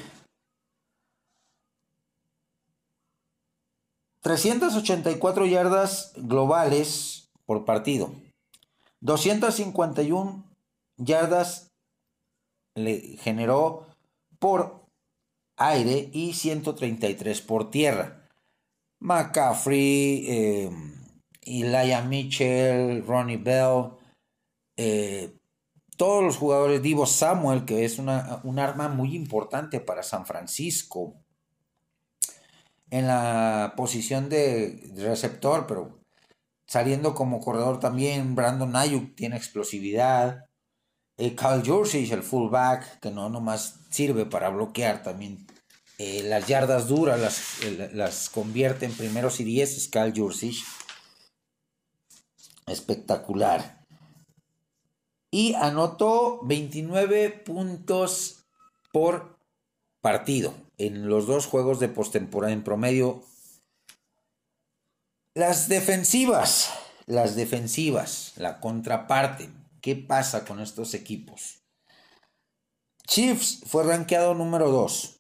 [4.21, 8.11] 384 yardas globales por partido.
[9.01, 10.43] 251
[10.97, 11.71] yardas
[12.73, 13.85] le generó
[14.39, 14.87] por
[15.55, 18.18] aire y 133 por tierra.
[18.99, 20.71] McCaffrey, eh,
[21.41, 23.91] Elijah Mitchell, Ronnie Bell,
[24.77, 25.35] eh,
[25.97, 31.15] todos los jugadores, Divo Samuel, que es una, un arma muy importante para San Francisco
[32.89, 35.99] en la posición de receptor, pero
[36.65, 38.35] saliendo como corredor también.
[38.35, 40.45] Brandon Ayuk tiene explosividad.
[41.17, 45.45] Eh, Kyle Jursic, el fullback, que no nomás sirve para bloquear también.
[45.99, 49.89] Eh, las yardas duras las, eh, las convierte en primeros y diez.
[49.89, 50.55] Kyle Jursic.
[52.67, 53.85] Espectacular.
[55.29, 58.45] Y anotó 29 puntos
[58.93, 59.37] por
[59.99, 63.21] partido en los dos juegos de postemporada en promedio
[65.33, 66.71] Las defensivas,
[67.07, 69.49] las defensivas, la contraparte.
[69.81, 71.61] ¿Qué pasa con estos equipos?
[73.05, 75.18] Chiefs fue rankeado número 2.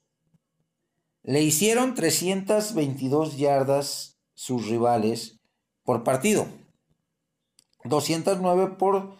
[1.23, 5.37] Le hicieron 322 yardas sus rivales
[5.83, 6.47] por partido.
[7.83, 9.15] 209 por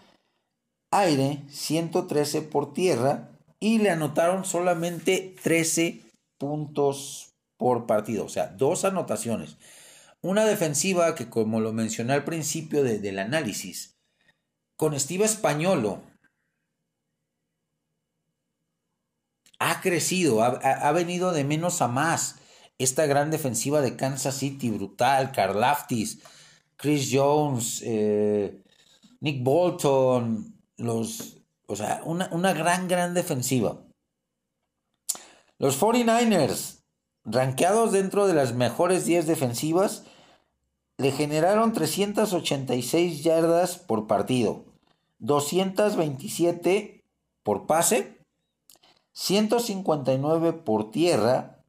[0.92, 6.02] aire, 113 por tierra y le anotaron solamente 13
[6.38, 9.58] puntos por partido, o sea, dos anotaciones.
[10.22, 13.98] Una defensiva que, como lo mencioné al principio del análisis,
[14.78, 16.02] con Steve Españolo
[19.60, 22.36] ha crecido, ha, venido de menos a más.
[22.78, 26.20] Esta gran defensiva de Kansas City, brutal, Carl Laftis,
[26.78, 28.64] Chris Jones, eh,
[29.20, 33.82] Nick Bolton, los, o sea, una, una gran, gran defensiva.
[35.58, 36.80] Los 49ers,
[37.26, 40.04] rankeados dentro de las mejores 10 defensivas,
[40.98, 44.64] le generaron 386 yardas por partido,
[45.20, 47.04] 227
[47.44, 48.19] por pase,
[49.22, 51.62] 159 por tierra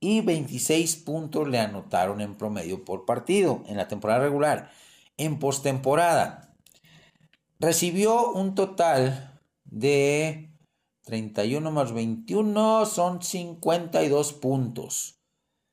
[0.00, 4.70] y 26 puntos le anotaron en promedio por partido en la temporada regular.
[5.18, 6.56] En postemporada
[7.60, 10.50] recibió un total de
[11.02, 15.20] 31 más 21 son 52 puntos.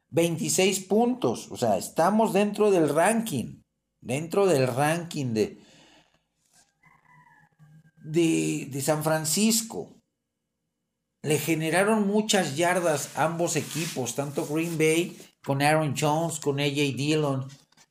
[0.09, 1.49] 26 puntos.
[1.49, 3.61] O sea, estamos dentro del ranking.
[4.01, 5.61] Dentro del ranking de,
[8.03, 10.00] de, de San Francisco.
[11.23, 17.47] Le generaron muchas yardas ambos equipos, tanto Green Bay con Aaron Jones, con AJ Dillon,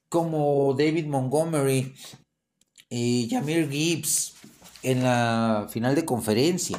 [0.09, 1.95] como David Montgomery
[2.89, 4.35] y Jamir Gibbs
[4.83, 6.79] en la final de conferencia.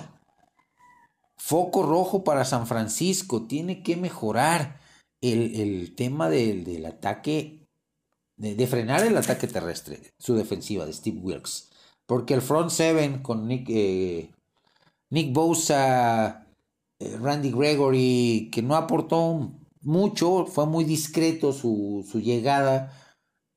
[1.38, 4.80] Foco rojo para San Francisco, tiene que mejorar
[5.22, 7.68] el, tema del, ataque,
[8.38, 11.70] de, frenar el ataque terrestre, su defensiva de Steve Wilkes.
[12.06, 14.32] Porque el front seven con Nick, eh,
[15.12, 16.48] Nick Bosa,
[17.00, 22.94] eh, Randy Gregory, que no aportó mucho, fue muy discreto su, su llegada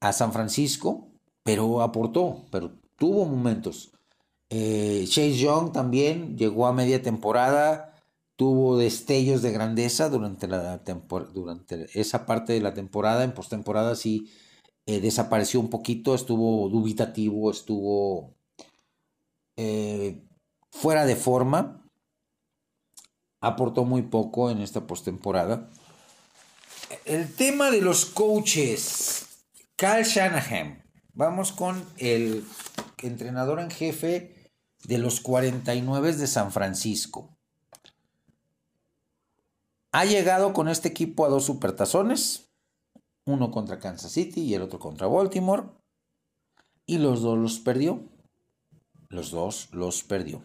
[0.01, 1.09] a San Francisco,
[1.43, 3.93] pero aportó, pero tuvo momentos.
[4.51, 8.03] Eh, Chase Young también llegó a media temporada,
[8.37, 10.83] tuvo destellos de grandeza durante, la
[11.33, 13.25] durante esa parte de la temporada.
[13.25, 14.31] En postemporada sí
[14.87, 18.35] eh, desapareció un poquito, estuvo dubitativo, estuvo
[19.57, 20.24] eh,
[20.75, 21.89] fuera de forma.
[23.41, 25.71] Aportó muy poco en esta postemporada.
[27.05, 29.27] El tema de los coaches.
[29.77, 30.83] Kyle Shanahan.
[31.13, 32.45] Vamos con el
[32.99, 34.53] entrenador en jefe
[34.85, 37.37] de los 49 de San Francisco.
[39.93, 42.51] Ha llegado con este equipo a dos supertazones,
[43.27, 45.69] uno contra Kansas City y el otro contra Baltimore,
[46.85, 48.03] y los dos los perdió.
[49.09, 50.43] Los dos los perdió.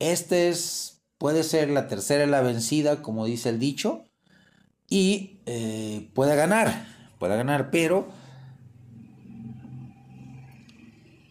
[0.00, 4.06] Este es, puede ser la tercera la vencida, como dice el dicho,
[4.88, 6.86] y eh, puede ganar,
[7.20, 8.08] puede ganar, pero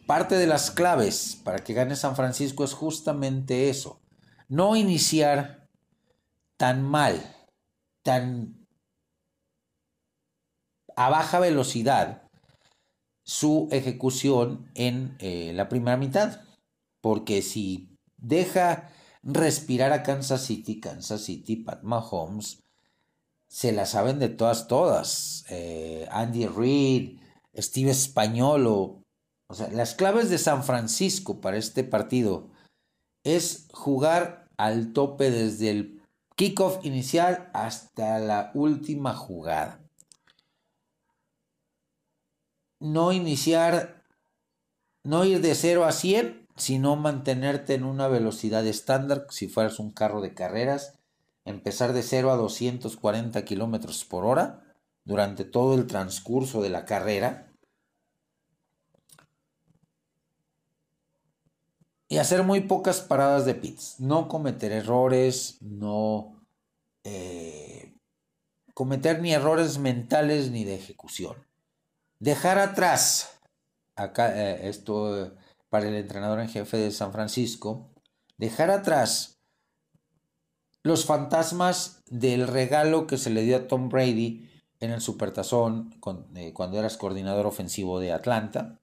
[0.08, 4.00] parte de las claves para que gane San Francisco es justamente eso,
[4.48, 5.68] no iniciar
[6.56, 7.22] tan mal,
[8.04, 8.60] tan
[10.96, 12.24] a baja velocidad
[13.24, 16.42] su ejecución en eh, la primera mitad.
[17.00, 17.89] Porque si
[18.22, 18.90] deja
[19.24, 22.64] respirar a Kansas City, Kansas City, Pat Mahomes,
[23.50, 25.44] se la saben de todas, todas.
[25.50, 27.20] Eh, Andy Reid,
[27.58, 29.04] Steve Españolo.
[29.48, 32.52] O sea, las claves de San Francisco para este partido
[33.24, 36.04] es jugar al tope desde el
[36.36, 39.82] Kickoff inicial hasta la última jugada.
[42.80, 44.06] No iniciar,
[45.04, 49.92] no ir de 0 a 100, sino mantenerte en una velocidad estándar, si fueras un
[49.92, 51.00] carro de carreras,
[51.46, 54.64] empezar de 0 a 240 kilómetros por hora
[55.04, 57.50] durante todo el transcurso de la carrera.
[62.10, 64.00] y hacer muy pocas paradas de pits.
[64.00, 66.44] No cometer errores, no
[67.04, 67.94] eh,
[68.74, 71.38] cometer ni errores mentales ni de ejecución.
[72.18, 73.40] Dejar atrás,
[73.96, 75.34] acá eh, esto
[75.70, 77.94] para el entrenador en jefe de San Francisco,
[78.38, 79.40] dejar atrás
[80.84, 84.50] los fantasmas del regalo que se le dio a Tom Brady
[84.80, 85.94] en el Supertazón
[86.36, 88.80] eh, cuando eras coordinador ofensivo de Atlanta.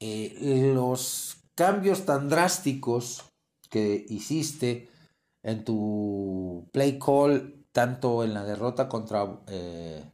[0.00, 3.24] los cambios tan drásticos
[3.70, 4.88] que hiciste
[5.42, 10.04] en tu play call, tanto en la derrota contra, eh,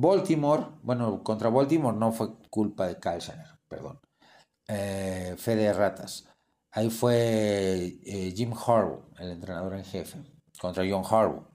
[0.00, 4.00] Baltimore, bueno, contra Baltimore no fue culpa de Kyle Shanahan, perdón.
[4.68, 5.34] Eh,
[5.74, 6.28] ratas.
[6.70, 10.22] Ahí fue eh, Jim Harbaugh, el entrenador en jefe,
[10.60, 11.48] contra John Harbaugh.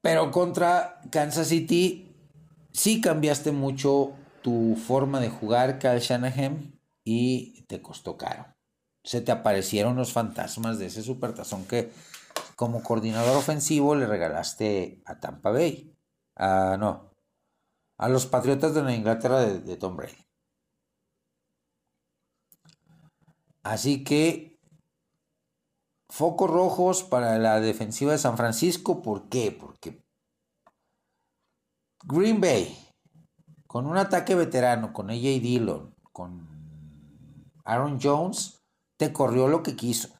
[0.00, 2.16] Pero contra Kansas City
[2.72, 8.56] sí cambiaste mucho tu forma de jugar, Kyle Shanahan, y te costó caro.
[9.04, 11.90] Se te aparecieron los fantasmas de ese supertazón que
[12.56, 15.94] como coordinador ofensivo le regalaste a Tampa Bay.
[16.38, 17.12] No,
[17.98, 20.26] a los Patriotas de la Inglaterra de Tom Brady.
[23.62, 24.60] Así que
[26.08, 29.02] focos rojos para la defensiva de San Francisco.
[29.02, 29.50] ¿Por qué?
[29.50, 30.04] Porque
[32.04, 32.78] Green Bay,
[33.66, 38.62] con un ataque veterano, con AJ Dillon, con Aaron Jones,
[38.96, 40.15] te corrió lo que quiso.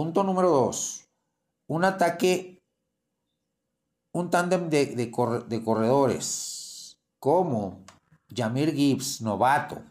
[0.00, 1.10] Punto número dos.
[1.68, 2.62] Un ataque,
[4.14, 7.84] un tándem de, corredores como
[8.34, 9.82] Jamir Gibbs, novato,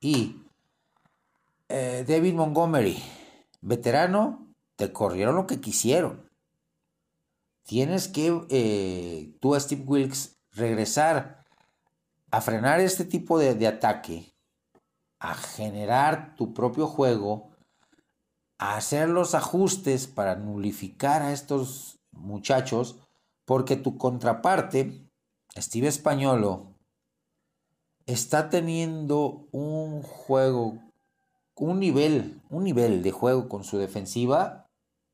[0.00, 0.40] y
[1.68, 2.96] eh, David Montgomery,
[3.60, 6.30] veterano, te corrieron lo que quisieron.
[7.64, 11.44] Tienes que, eh, tú, Steve Wilkes, regresar
[12.30, 14.32] a frenar este tipo de ataque,
[15.18, 17.50] a generar tu propio juego,
[18.58, 22.98] hacer los ajustes para nulificar a estos muchachos,
[23.44, 25.08] porque tu contraparte,
[25.56, 26.74] Steve Españolo,
[28.06, 30.78] está teniendo un juego
[31.56, 34.68] un nivel, un nivel de juego con su defensiva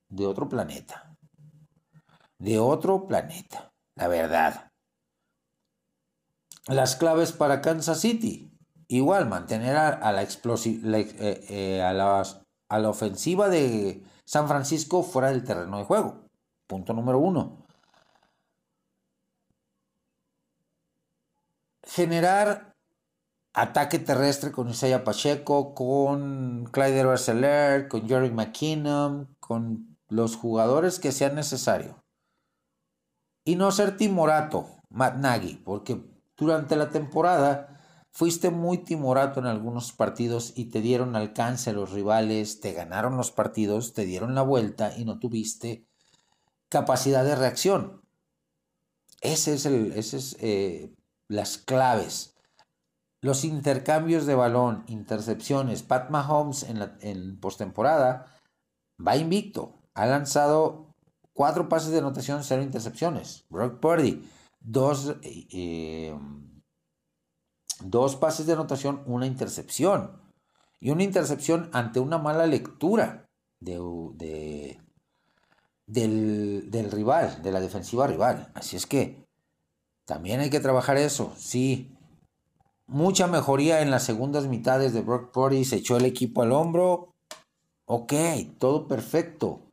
[0.09, 1.17] de otro planeta.
[2.39, 4.73] De otro planeta, la verdad.
[6.67, 8.51] Las claves para Kansas City.
[8.89, 11.93] Igual, mantener a, la, eh, eh, a,
[12.71, 16.25] a la ofensiva de San Francisco fuera del terreno de juego.
[16.67, 17.67] Punto número uno.
[21.83, 22.77] Generar
[23.53, 31.11] ataque terrestre con Isaiah Pacheco, con Clyde Edwards con Jerry McKinnon, con los jugadores que
[31.11, 31.97] sean necesarios.
[33.45, 36.01] Y no ser timorato, Matt Nagy, porque
[36.37, 37.70] durante la temporada
[38.11, 43.31] fuiste muy timorato en algunos partidos y te dieron alcance los rivales, te ganaron los
[43.31, 45.87] partidos, te dieron la vuelta y no tuviste
[46.69, 48.03] capacidad de reacción.
[49.21, 50.95] Ese es el, es eh,
[51.29, 52.35] las claves
[53.23, 58.27] los intercambios de balón, intercepciones, Pat Mahomes en, la, en postemporada
[59.07, 59.83] va invicto.
[59.95, 60.95] Ha lanzado
[61.35, 63.45] cuatro pases de anotación, cero intercepciones.
[63.51, 64.27] Brock Purdy,
[64.61, 66.17] dos, eh,
[67.83, 70.21] dos pases de anotación, una intercepción.
[70.81, 73.29] Y una intercepción ante una mala lectura
[73.61, 74.79] de,
[75.87, 78.51] del, del rival, de la defensiva rival.
[78.55, 79.27] Así es que
[80.07, 81.35] también hay que trabajar eso.
[81.37, 81.95] Sí,
[82.87, 87.15] mucha mejoría en las segundas mitades de Brock Purdy, se echó el equipo al hombro.
[87.87, 88.15] Ok,
[88.59, 89.67] todo perfecto.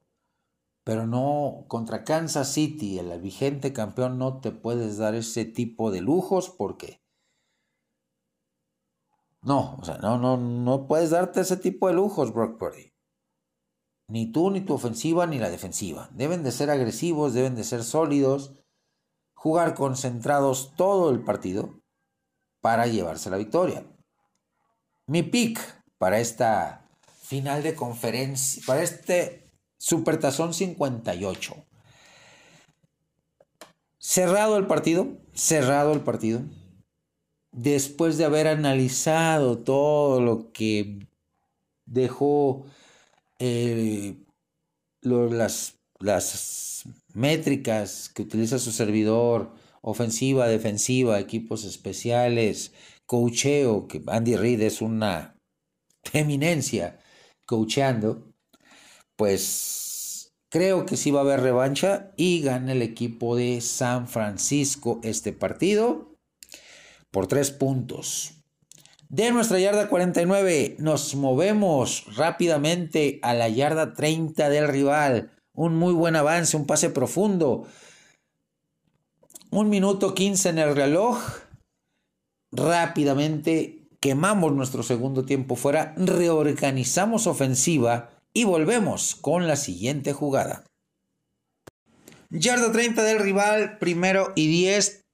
[0.84, 6.02] Pero no contra Kansas City, el vigente campeón, no te puedes dar ese tipo de
[6.02, 7.02] lujos porque
[9.42, 12.94] no, o sea, no, no, no puedes darte ese tipo de lujos, Brock Purdy.
[14.10, 16.10] Ni tú, ni tu ofensiva, ni la defensiva.
[16.14, 18.54] Deben de ser agresivos, deben de ser sólidos,
[19.34, 21.82] jugar concentrados todo el partido
[22.62, 23.86] para llevarse la victoria.
[25.08, 25.60] Mi pick
[25.98, 26.90] para esta
[27.22, 31.56] final de conferencia, para este Supertazón 58.
[34.00, 36.42] Cerrado el partido, cerrado el partido.
[37.52, 41.08] Después de haber analizado todo lo que
[41.86, 42.66] dejó
[43.40, 44.18] eh,
[45.02, 46.84] las, las
[47.14, 52.74] métricas que utiliza su servidor, ofensiva, defensiva, equipos especiales,
[53.06, 55.38] coacheo, que Andy Reid es una
[56.14, 57.00] eminencia
[57.46, 58.34] coacheando,
[59.16, 65.00] pues creo que sí va a haber revancha y gana el equipo de San Francisco
[65.04, 66.07] este partido
[67.12, 68.34] por tres puntos.
[69.10, 75.32] De nuestra yarda 49 nos movemos rápidamente a la yarda 30 del rival.
[75.54, 77.68] Un muy buen avance, un pase profundo
[79.50, 81.20] un minuto 15 en el reloj.
[82.52, 90.66] Rápidamente quemamos nuestro segundo tiempo fuera, reorganizamos ofensiva y volvemos con la siguiente jugada.
[92.30, 95.07] Yarda 30 del rival, primero y 10,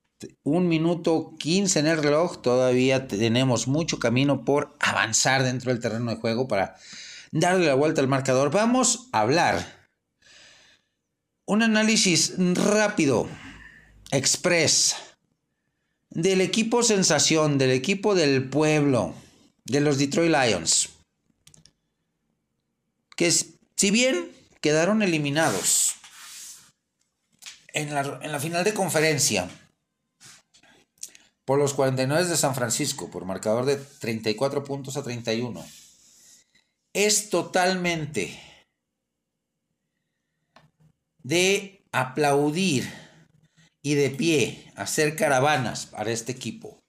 [0.44, 2.42] un minuto 15 en el reloj.
[2.42, 6.76] Todavía tenemos mucho camino por avanzar dentro del terreno de juego para
[7.32, 8.52] darle la vuelta al marcador.
[8.52, 9.90] Vamos a hablar
[11.46, 13.28] un análisis rápido,
[14.12, 14.96] express,
[16.10, 19.16] del equipo sensación, del equipo del pueblo,
[19.66, 20.90] de los Detroit Lions.
[23.16, 25.96] Que si bien quedaron eliminados
[27.74, 29.50] en la, en la final de conferencia
[31.46, 35.66] por los 49 de San Francisco, por marcador de 34 puntos a 31,
[36.94, 38.40] es totalmente
[41.24, 42.92] de aplaudir
[43.82, 46.82] y de pie hacer caravanas para este equipo,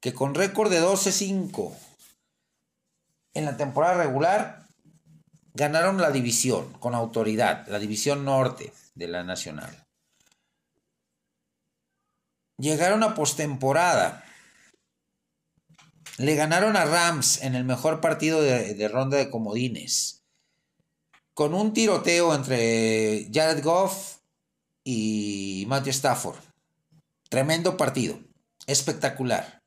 [0.00, 1.72] que con récord de 12-5
[3.34, 4.66] en la temporada regular
[5.54, 9.85] ganaron la división con autoridad, la división norte de la nacional.
[12.58, 14.24] Llegaron a postemporada.
[16.18, 20.24] Le ganaron a Rams en el mejor partido de, ronda de comodines
[21.34, 24.16] con un tiroteo entre Jared Goff
[24.82, 26.38] y Matthew Stafford.
[27.28, 28.18] Tremendo partido,
[28.66, 29.62] espectacular.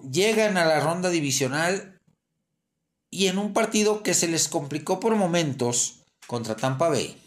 [0.00, 2.00] Llegan a la ronda divisional
[3.08, 7.20] y en un partido que se les complicó por momentos contra Tampa Bay,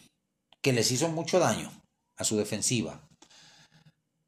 [0.62, 1.72] que les hizo mucho daño
[2.18, 3.08] a su defensiva,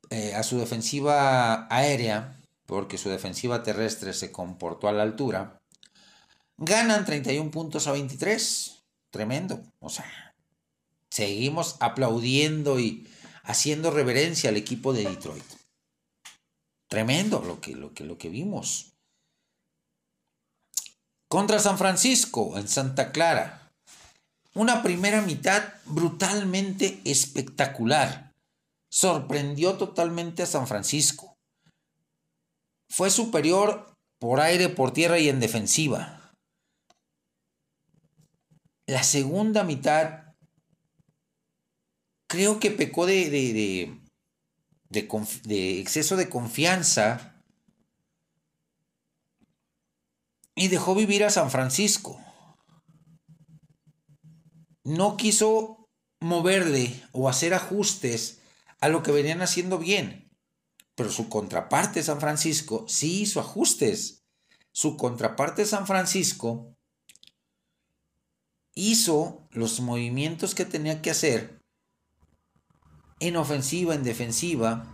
[0.10, 5.60] eh, a su defensiva aérea, porque su defensiva terrestre se comportó a la altura
[6.58, 8.84] Ganan 31 puntos a 23.
[9.10, 9.62] Tremendo.
[9.80, 10.36] O sea,
[11.10, 13.08] seguimos aplaudiendo y
[13.44, 15.44] haciendo reverencia al equipo de Detroit.
[16.88, 18.94] Tremendo lo que, lo que, lo que vimos.
[21.28, 23.63] Contra San Francisco, en Santa Clara.
[24.56, 28.32] Una primera mitad brutalmente espectacular.
[28.92, 31.36] Sorprendió totalmente a San Francisco.
[32.90, 36.24] Fue superior por aire, por tierra y en defensiva
[38.86, 40.36] la segunda mitad
[42.28, 44.00] creo que pecó de, de,
[44.90, 47.42] de, exceso de confianza
[50.56, 52.22] y dejó vivir a San Francisco.
[54.84, 58.40] No quiso moverle o hacer ajustes
[58.80, 60.32] a lo que venían haciendo bien.
[60.96, 64.24] Pero su contraparte San Francisco sí hizo ajustes.
[64.72, 66.76] Su contraparte San Francisco
[68.76, 71.62] hizo los movimientos que tenía que hacer
[73.20, 74.86] en ofensiva, en defensiva,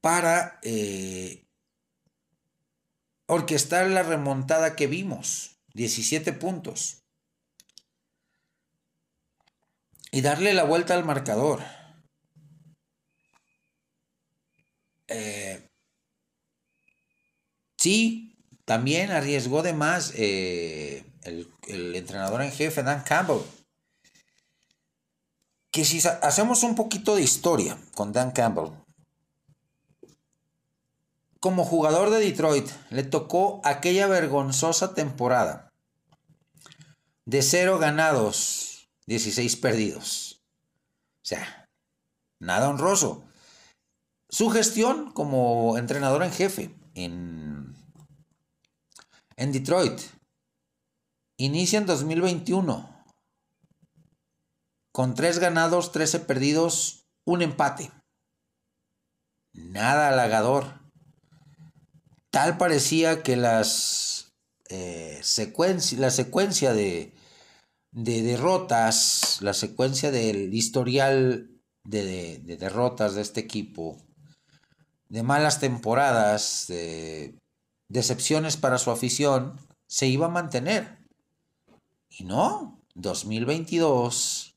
[0.00, 1.46] para eh,
[3.26, 7.03] orquestar la remontada que vimos, 17 puntos,
[10.14, 11.60] y darle la vuelta al marcador.
[15.08, 15.68] Eh,
[17.76, 23.40] sí, también arriesgó de más eh, el, entrenador en jefe, Dan Campbell.
[25.72, 28.70] Que si hacemos un poquito de historia con Dan Campbell,
[31.40, 35.72] como jugador de Detroit, le tocó aquella vergonzosa temporada
[37.24, 38.73] de cero ganados,
[39.06, 40.42] 16 perdidos.
[41.22, 41.68] O sea,
[42.40, 43.24] nada honroso.
[44.28, 47.74] Su gestión como entrenador en jefe en,
[49.36, 50.00] en Detroit
[51.36, 52.94] Inicia en 2021
[54.92, 57.90] con 3 ganados, 13 perdidos, un empate.
[59.52, 60.80] Nada halagador.
[62.30, 64.32] Tal parecía que las
[64.70, 65.20] eh,
[65.98, 67.12] la secuencia de,
[67.94, 71.50] de, derrotas, la secuencia del historial
[71.84, 73.96] de, de, derrotas de este equipo,
[75.08, 77.38] de malas temporadas, de
[77.88, 80.98] decepciones para su afición, se iba a mantener.
[82.10, 84.54] Y no, 2022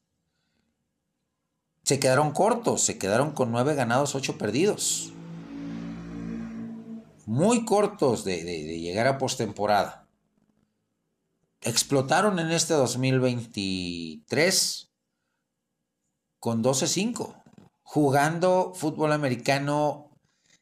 [1.84, 5.14] se quedaron cortos, se quedaron con nueve ganados, ocho perdidos.
[7.26, 8.44] Muy cortos de,
[8.80, 10.07] llegar a postemporada.
[11.62, 14.92] Explotaron en este 2023
[16.40, 17.44] con 12-5,
[17.82, 20.12] jugando fútbol americano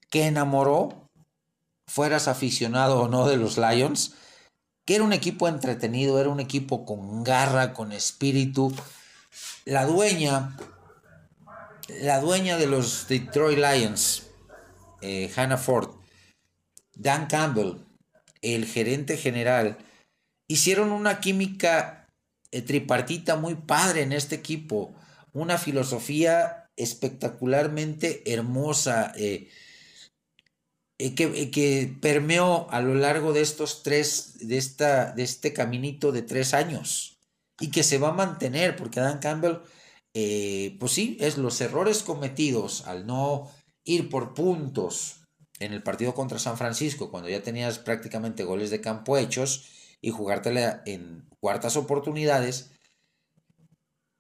[0.10, 1.12] que enamoró,
[1.86, 4.16] fueras aficionado o no de los Lions,
[4.86, 8.74] que era un equipo entretenido, era un equipo con garra, con espíritu.
[9.66, 10.56] La dueña,
[12.02, 14.28] la dueña de los Detroit Lions,
[15.02, 15.89] eh, Hannah Ford,
[16.93, 17.84] Dan Campbell,
[18.41, 19.78] el gerente general,
[20.48, 22.08] hicieron una química
[22.52, 24.96] eh, tripartita muy padre en este equipo,
[25.34, 29.12] una filosofía espectacularmente hermosa.
[29.16, 29.50] Eh,
[30.98, 36.14] eh, que, que, permeó a lo largo de estos tres, de, esta, de este caminito
[36.14, 37.20] de tres años
[37.60, 39.58] y que se va a mantener porque Dan Campbell,
[40.80, 43.52] pues sí, es los errores cometidos al no
[43.84, 45.26] ir por puntos
[45.60, 49.66] en el partido contra San Francisco, cuando ya tenías prácticamente goles de campo hechos
[50.06, 52.70] y jugártela en cuartas oportunidades,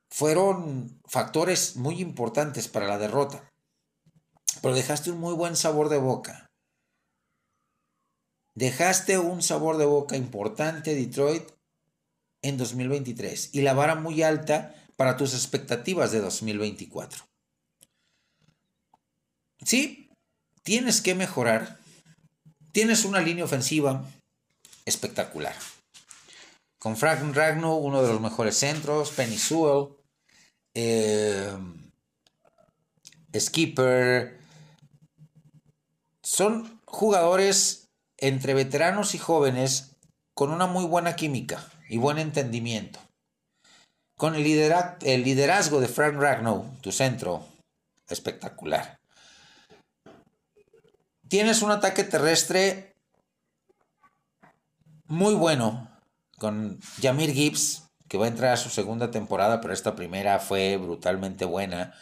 [0.09, 3.47] fueron factores muy importantes para la derrota.
[4.63, 6.47] Pero dejaste un muy buen sabor de boca.
[8.55, 11.51] Dejaste un sabor de boca importante, Detroit,
[12.41, 17.27] en 2023 y la vara muy alta para tus expectativas de 2024.
[19.63, 20.09] Sí,
[20.63, 21.77] tienes que mejorar.
[22.71, 24.03] Tienes una línea ofensiva
[24.85, 25.55] espectacular.
[26.85, 29.87] Con Frank Ragno, uno de los mejores centros, Penny Sewell,
[30.75, 31.51] eh,
[33.35, 34.39] Skipper.
[36.21, 39.95] Son jugadores entre veteranos y jóvenes
[40.35, 42.99] con una muy buena química y buen entendimiento.
[44.15, 47.47] Con el, liderazgo de Frank Ragnow, tu centro,
[48.07, 48.99] espectacular.
[51.27, 52.93] Tienes un ataque terrestre
[55.07, 55.94] muy bueno
[56.37, 60.77] con Jamir Gibbs, que va a entrar a su segunda temporada, pero esta primera fue
[60.77, 61.93] brutalmente buena.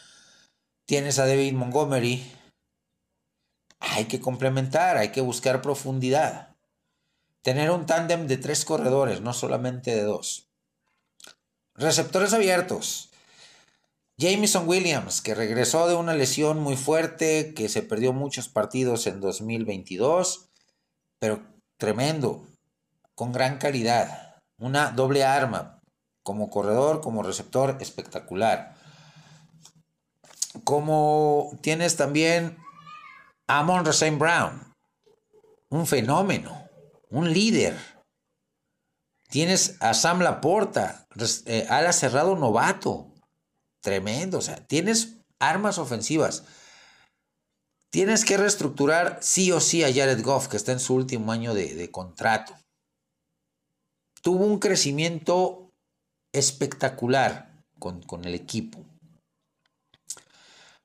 [0.86, 2.24] Tienes a David Montgomery.
[3.80, 6.56] Hay que complementar, hay que buscar profundidad.
[7.42, 10.50] Tener un tándem de tres corredores, no solamente de dos.
[11.76, 13.10] Receptores abiertos.
[14.18, 19.20] Jameson Williams, que regresó de una lesión muy fuerte, que se perdió muchos partidos en
[19.20, 20.50] 2022,
[21.20, 21.42] pero
[21.78, 22.46] tremendo,
[23.16, 24.23] con gran calidad.
[24.64, 25.82] Una doble arma,
[26.24, 28.76] como corredor, como receptor, espectacular.
[30.64, 32.58] Como tienes también
[33.48, 34.74] a Amon Rasain Brown,
[35.70, 36.64] un fenómeno
[37.10, 37.78] un líder.
[39.30, 41.08] Tienes a Sam Laporta,
[41.46, 43.14] eh, ala cerrado novato.
[43.82, 44.38] Tremendo.
[44.38, 46.46] O sea, tienes armas ofensivas.
[47.92, 51.54] Tienes que reestructurar sí o sí a Jared Goff, que está en su último año
[51.54, 52.56] de contrato.
[54.24, 55.70] Tuvo un crecimiento
[56.32, 58.80] espectacular con, con, el equipo.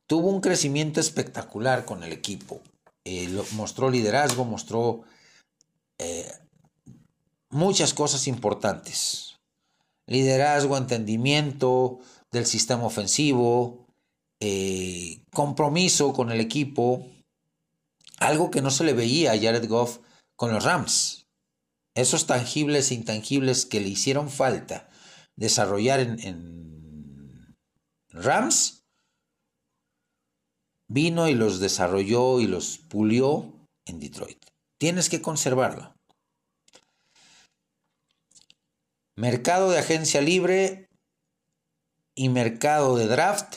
[0.09, 2.61] Tuvo un crecimiento espectacular con el equipo.
[3.05, 5.05] Eh, mostró liderazgo, mostró
[5.99, 6.29] eh,
[7.49, 9.37] muchas cosas importantes.
[10.09, 12.01] Liderazgo, entendimiento
[12.33, 13.87] del sistema ofensivo,
[14.41, 17.07] eh, compromiso con el equipo,
[18.19, 20.01] algo que no se le veía a Jared Goff
[20.35, 21.28] con los Rams.
[21.99, 24.89] Esos tangibles e intangibles que le hicieron falta
[25.35, 27.57] desarrollar en,
[28.11, 28.85] Rams,
[30.87, 34.39] vino y los desarrolló y los pulió en Detroit.
[34.79, 35.93] Tienes que conservarlo.
[39.17, 40.89] Mercado de agencia libre
[42.15, 43.57] y mercado de draft.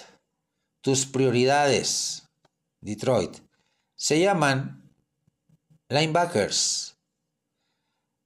[0.81, 2.27] Tus prioridades,
[2.81, 3.37] Detroit,
[3.95, 4.91] se llaman
[5.89, 6.90] linebackers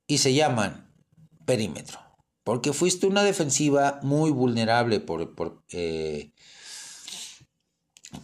[0.08, 0.92] y se llaman
[1.46, 2.00] perímetro.
[2.44, 6.32] Porque fuiste una defensiva muy vulnerable por, por, eh,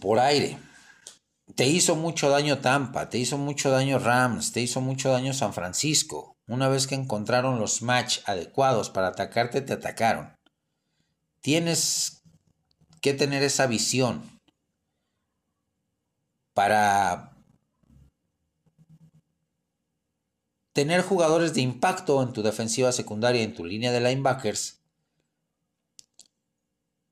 [0.00, 0.58] por aire.
[1.56, 5.52] Te hizo mucho daño Tampa, te hizo mucho daño Rams, te hizo mucho daño San
[5.52, 6.36] Francisco.
[6.46, 10.36] Una vez que encontraron los match adecuados para atacarte, te atacaron.
[11.40, 12.22] Tienes
[13.00, 14.40] que tener esa visión
[16.54, 17.31] para
[20.72, 24.80] tener jugadores de impacto en tu defensiva secundaria, en tu línea de linebackers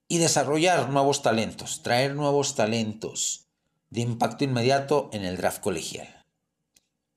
[0.08, 3.46] y desarrollar nuevos talentos, traer nuevos talentos
[3.90, 6.26] de impacto inmediato en el draft colegial.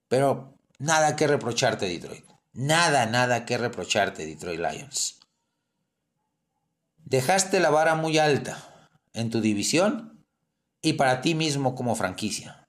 [0.07, 2.25] Pero nada que reprocharte, Detroit.
[2.51, 5.19] Nada, nada que reprocharte, Detroit Lions.
[6.97, 10.25] Dejaste la vara muy alta en tu división
[10.81, 12.67] y para ti mismo como franquicia.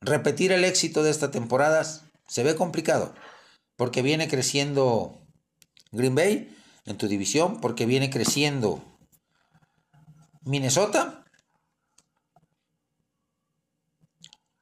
[0.00, 1.82] Repetir el éxito de esta temporada
[2.30, 3.12] se ve complicado
[3.74, 5.20] porque viene creciendo
[5.90, 8.84] Green Bay en tu división, porque viene creciendo
[10.42, 11.24] Minnesota.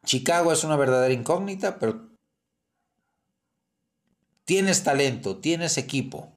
[0.06, 2.08] Chicago es una verdadera incógnita, pero
[4.46, 6.32] tienes talento, tienes equipo,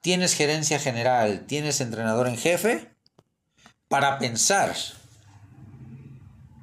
[0.00, 2.96] tienes gerencia general, tienes entrenador en jefe
[3.88, 4.74] para pensar,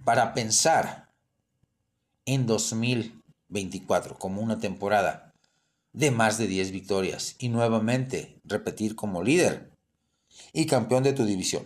[0.03, 1.11] para pensar
[2.25, 2.47] en
[3.49, 5.33] 2024 como una temporada
[5.91, 9.71] de más de 10 victorias y nuevamente repetir como líder
[10.53, 11.63] y campeón de tu división,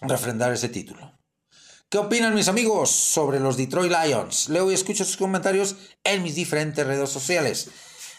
[0.00, 1.12] refrendar ese título.
[1.88, 4.48] ¿Qué opinan mis amigos sobre los Detroit Lions?
[4.48, 7.70] Leo y escucho sus comentarios en mis diferentes redes sociales.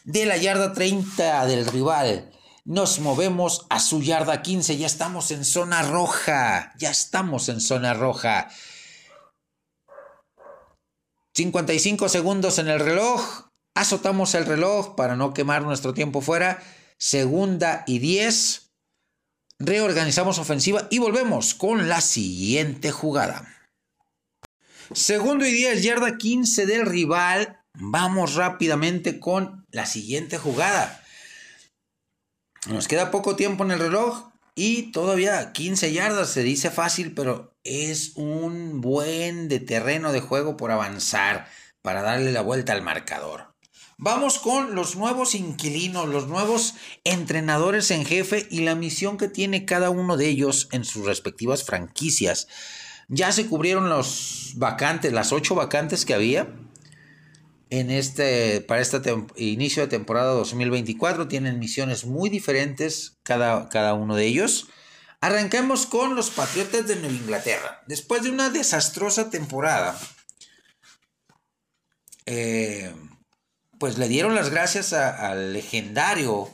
[0.03, 2.31] De la yarda 30 del rival,
[2.65, 4.77] nos movemos a su yarda 15.
[4.77, 6.73] Ya estamos en zona roja.
[6.77, 8.49] Ya estamos en zona roja.
[11.35, 13.49] 55 segundos en el reloj.
[13.75, 16.61] Azotamos el reloj para no quemar nuestro tiempo fuera.
[16.99, 18.71] Segunda y 10.
[19.59, 23.47] Reorganizamos ofensiva y volvemos con la siguiente jugada.
[24.91, 27.59] Segundo y 10, yarda 15 del rival.
[27.73, 31.03] Vamos rápidamente con la siguiente jugada.
[32.67, 36.29] Nos queda poco tiempo en el reloj y todavía 15 yardas.
[36.29, 41.47] Se dice fácil, pero es un buen de terreno de juego por avanzar
[41.81, 43.53] para darle la vuelta al marcador.
[43.97, 49.65] Vamos con los nuevos inquilinos, los nuevos entrenadores en jefe y la misión que tiene
[49.65, 52.47] cada uno de ellos en sus respectivas franquicias.
[53.07, 56.47] Ya se cubrieron los vacantes, las ocho vacantes que había
[57.69, 58.99] en este, para este
[59.35, 61.27] inicio de temporada 2024.
[61.27, 64.67] Tienen misiones muy diferentes cada, cada uno de ellos.
[65.23, 67.81] Arranquemos con los Patriotas de Nueva Inglaterra.
[67.87, 69.97] Después de una desastrosa temporada,
[72.25, 72.93] eh,
[73.79, 76.51] pues le dieron las gracias al legendario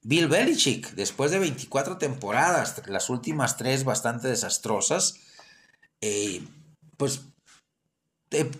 [0.00, 0.92] Bill Belichick.
[0.92, 5.16] Después de 24 temporadas, las últimas tres bastante desastrosas,
[6.00, 6.42] eh,
[6.96, 7.20] pues
[8.30, 8.50] eh,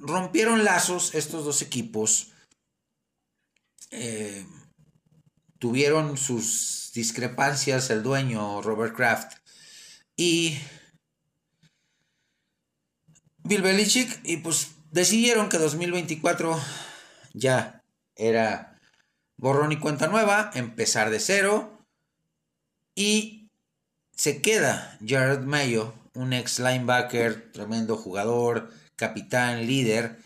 [0.00, 2.32] rompieron lazos estos dos equipos.
[5.58, 9.34] Tuvieron sus discrepancias el dueño Robert Kraft
[10.16, 10.58] y
[13.44, 16.58] Bill Belichick y pues decidieron que 2024
[17.34, 17.84] ya
[18.16, 18.80] era
[19.36, 21.86] borrón y cuenta nueva, empezar de cero
[22.94, 23.50] y
[24.16, 30.18] se queda Jared Mayo un ex linebacker, tremendo jugador, capitán, líder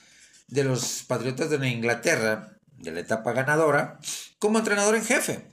[0.46, 3.98] de los Patriotas de Inglaterra, de la etapa ganadora,
[4.38, 5.49] como entrenador en jefe.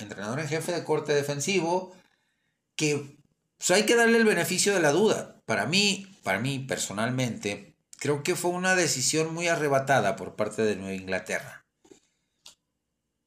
[0.00, 1.94] Entrenador en jefe de corte defensivo,
[2.76, 3.18] que
[3.58, 5.42] pues, hay que darle el beneficio de la duda.
[5.44, 10.76] Para mí, para mí personalmente, creo que fue una decisión muy arrebatada por parte de
[10.76, 11.66] Nueva Inglaterra.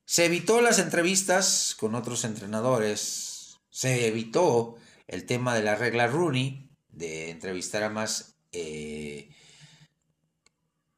[0.06, 4.76] Se evitó las entrevistas con otros entrenadores, se evitó
[5.08, 9.30] el tema de la regla Rooney, de entrevistar a más eh,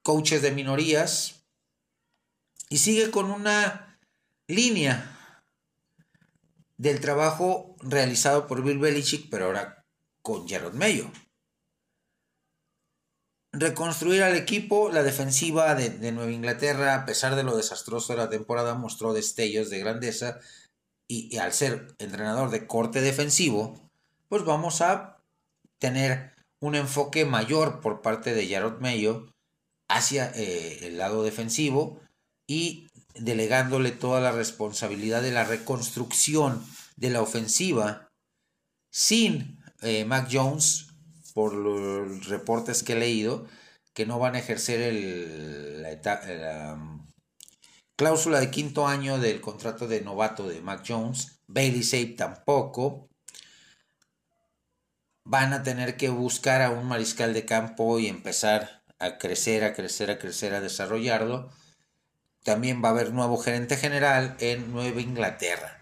[0.01, 1.45] coaches de minorías,
[2.69, 3.99] y sigue con una
[4.47, 5.14] línea
[6.77, 9.85] del trabajo realizado por Bill Belichick, pero ahora
[10.21, 11.11] con Jared Mayo.
[13.53, 18.29] Reconstruir al equipo, la defensiva de, Nueva Inglaterra, a pesar de lo desastroso de la
[18.29, 20.39] temporada, mostró destellos de grandeza
[21.07, 23.79] y, al ser entrenador de corte defensivo,
[24.27, 25.21] pues vamos a
[25.79, 29.31] tener un enfoque mayor por parte de Jarrod Mayo
[29.87, 32.01] hacia eh, el lado defensivo
[32.47, 32.84] y
[33.15, 38.09] delegándole toda la responsabilidad de la reconstrucción de la ofensiva
[38.91, 40.87] sin eh, Mac Jones,
[41.33, 43.47] por los reportes que he leído,
[43.93, 47.05] que no van a ejercer el, la, um,
[47.95, 53.09] cláusula de quinto año del contrato de novato de Mac Jones, Bailey Sape tampoco,
[55.25, 59.73] van a tener que buscar a un mariscal de campo y empezar a crecer, a
[59.73, 61.49] crecer, a crecer, a desarrollarlo.
[62.45, 65.81] También va a haber nuevo gerente general en Nueva Inglaterra.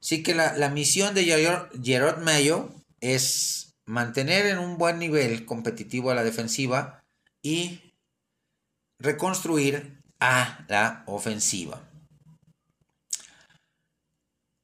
[0.00, 1.24] Así que la, misión de
[1.82, 2.70] Gerard Mayo
[3.02, 7.04] es mantener en un buen nivel competitivo a la defensiva
[7.42, 7.92] y
[8.98, 11.86] reconstruir a la ofensiva.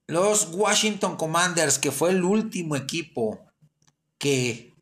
[0.06, 3.44] Los Washington Commanders, que fue el último equipo
[4.16, 4.72] que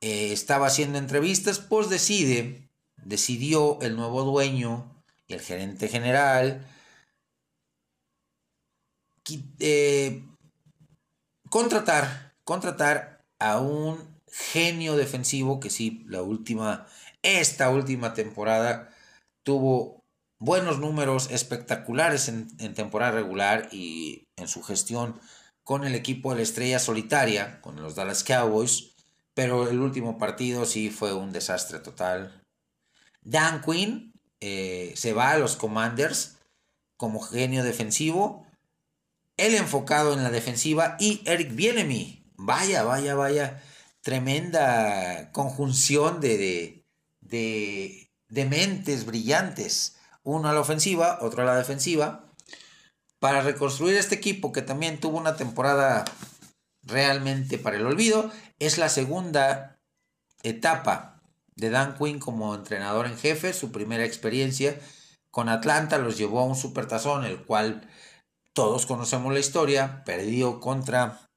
[0.00, 4.94] eh, estaba haciendo entrevistas, pues decide, decidió el nuevo dueño
[5.28, 6.66] el gerente general
[9.60, 10.24] eh,
[11.50, 16.86] contratar, contratar a un genio defensivo que sí, la última,
[17.22, 18.94] esta última temporada
[19.42, 20.04] tuvo
[20.38, 25.20] buenos números espectaculares en, en temporada regular y en su gestión
[25.64, 28.94] con el equipo de la estrella solitaria, con los Dallas Cowboys,
[29.34, 32.42] pero el último partido sí fue un desastre total.
[33.22, 34.07] Dan Quinn
[34.40, 36.36] eh, se va a los Commanders
[36.96, 38.46] como genio defensivo,
[39.36, 43.62] él enfocado en la defensiva y Eric Bienemy, vaya, vaya, vaya,
[44.02, 46.84] tremenda conjunción de,
[47.20, 52.28] de, de mentes brillantes, uno a la ofensiva, otro a la defensiva
[53.18, 56.04] para reconstruir este equipo que también tuvo una temporada
[56.82, 58.30] realmente para el olvido.
[58.58, 59.78] Es la segunda
[60.42, 61.17] etapa
[61.58, 64.78] de Dan Quinn como entrenador en jefe, su primera experiencia
[65.30, 67.88] con Atlanta los llevó a un supertazón, el cual
[68.54, 71.28] todos conocemos la historia, perdió contra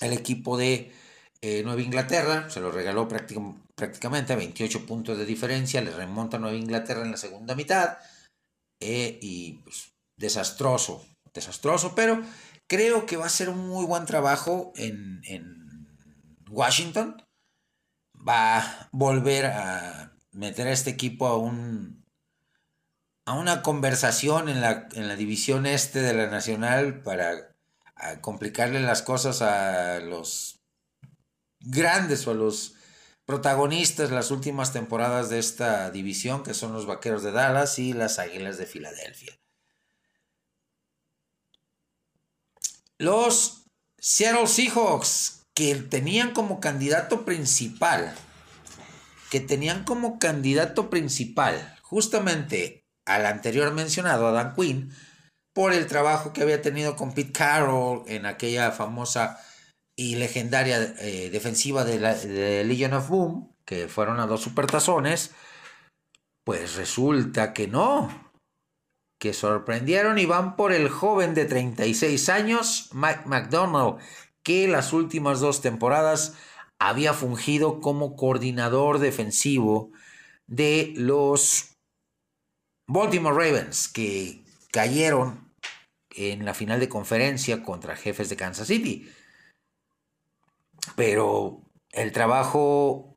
[0.00, 0.92] el equipo de
[1.40, 6.40] eh, Nueva Inglaterra, se lo regaló prácticamente a 28 puntos de diferencia, le remonta a
[6.40, 7.98] Nueva Inglaterra en la segunda mitad
[8.80, 12.22] eh, y pues, desastroso, desastroso, pero
[12.68, 15.88] creo que va a ser un muy buen trabajo en, en
[16.50, 17.22] Washington,
[18.26, 22.00] va a volver a meter a este equipo a un
[23.26, 27.54] a una conversación en la, en la división este de la Nacional para
[28.20, 30.60] complicarle las cosas a los
[31.60, 32.74] grandes o a los
[33.24, 38.18] protagonistas las últimas temporadas de esta división, que son los Vaqueros de Dallas y las
[38.18, 39.38] Águilas de Filadelfia.
[42.98, 43.66] Los
[43.98, 48.14] Seattle Seahawks, que tenían como candidato principal,
[49.30, 54.90] que tenían como candidato principal justamente al anterior mencionado, a Dan Quinn,
[55.52, 59.38] por el trabajo que había tenido con Pete Carroll en aquella famosa
[59.98, 65.32] y legendaria eh, defensiva de, la, Legion of Boom, que fueron a dos supertazones,
[66.42, 68.32] pues resulta que no,
[69.20, 73.98] que sorprendieron y van por el joven de 36 años, Mike McDonald,
[74.42, 76.34] que las últimas dos temporadas
[76.78, 79.92] había fungido como coordinador defensivo
[80.46, 81.76] de los
[82.86, 85.52] Baltimore Ravens, que cayeron
[86.10, 89.08] en la final de conferencia contra jefes de Kansas City.
[90.96, 91.62] Pero
[91.92, 93.16] el trabajo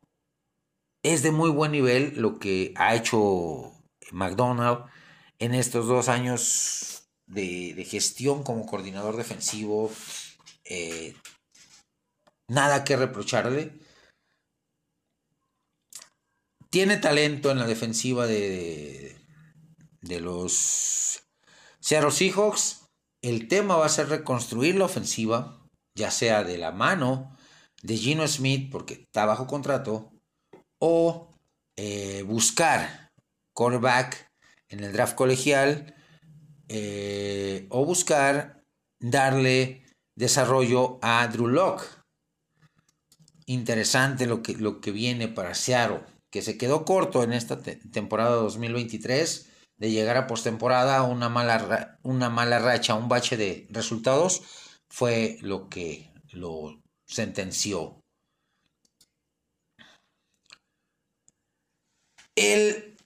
[1.04, 3.72] es de muy buen nivel lo que ha hecho
[4.12, 4.86] McDonald
[5.40, 9.92] en estos dos años de, gestión como coordinador defensivo.
[10.66, 11.16] Eh,
[12.48, 13.74] nada que reprocharle.
[16.70, 19.16] Tiene talento en la defensiva de,
[20.02, 21.24] de los
[21.80, 22.82] Seattle Seahawks.
[23.22, 25.62] El tema va a ser reconstruir la ofensiva,
[25.96, 27.38] ya sea de la mano
[27.84, 30.12] de Gino Smith, porque está bajo contrato,
[30.80, 31.34] o
[31.76, 33.12] eh, buscar
[33.54, 34.32] quarterback
[34.70, 35.96] en el draft colegial,
[36.68, 38.64] eh, o buscar
[39.00, 39.83] darle
[40.16, 41.86] desarrollo a Drew Locke.
[43.46, 48.36] Interesante lo que, lo que viene para Seattle, que se quedó corto en esta temporada
[48.36, 54.44] 2023 de llegar a postemporada, una mala, una mala racha, un bache de resultados,
[54.90, 58.00] fue lo que lo sentenció.
[62.36, 62.98] El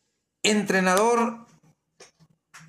[0.43, 1.47] entrenador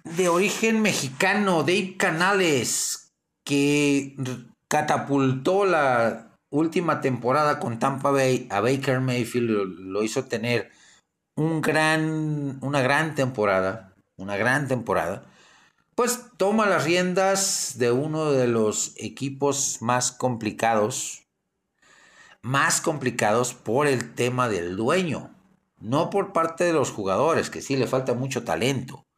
[0.04, 3.07] de origen mexicano, Dave Canales,
[3.48, 4.14] que
[4.68, 9.48] catapultó la última temporada con Tampa Bay a Baker Mayfield,
[9.80, 10.70] lo, hizo tener
[11.34, 15.24] un gran, una gran temporada, una gran temporada
[15.98, 21.26] pues toma las riendas de uno de los equipos más complicados,
[22.40, 25.34] más complicados por el tema del dueño,
[25.80, 29.08] no por parte de los jugadores, que sí le falta mucho talento.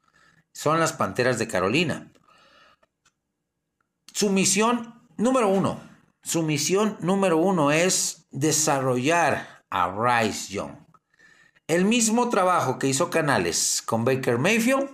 [0.55, 2.11] Son las Panteras de Carolina.
[4.13, 5.81] Su misión número uno,
[6.23, 10.75] su misión número uno es desarrollar a Bryce Young.
[11.67, 14.91] El mismo trabajo que hizo Canales con Baker Mayfield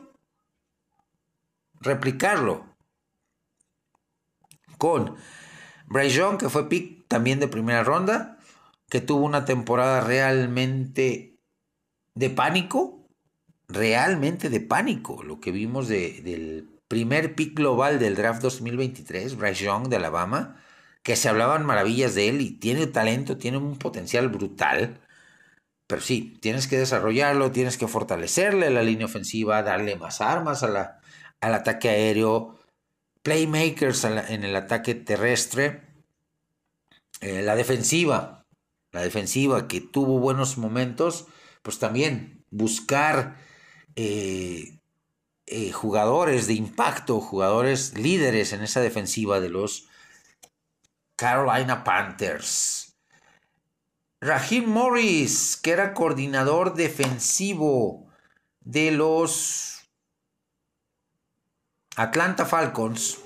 [1.81, 2.67] replicarlo
[4.77, 5.17] con
[5.87, 8.39] Bryce Young, que fue pick también de primera ronda,
[8.89, 11.39] que tuvo una temporada realmente
[12.15, 13.09] de pánico,
[13.69, 19.89] realmente de pánico, lo que vimos del primer pick global del draft 2023, Bryce Young
[19.89, 20.63] de Alabama,
[21.03, 25.01] que se hablaban maravillas de él y tiene talento, tiene un potencial brutal.
[25.87, 30.69] Pero sí, tienes que desarrollarlo, tienes que fortalecerle la línea ofensiva, darle más armas a
[30.69, 31.01] la,
[31.41, 32.59] al ataque aéreo,
[33.23, 35.83] playmakers en el ataque terrestre,
[37.21, 38.47] eh, la defensiva,
[38.93, 41.27] la defensiva que tuvo buenos momentos,
[41.63, 43.37] pues también buscar
[43.97, 44.76] eh,
[45.47, 49.89] eh, jugadores de impacto, jugadores líderes en esa defensiva de los
[51.17, 52.99] Carolina Panthers.
[54.21, 58.11] Raheem Morris, que era coordinador defensivo
[58.61, 59.89] de los
[61.97, 63.19] Atlanta Falcons.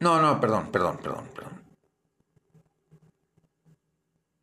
[0.00, 1.62] No, no, perdón, perdón, perdón, perdón.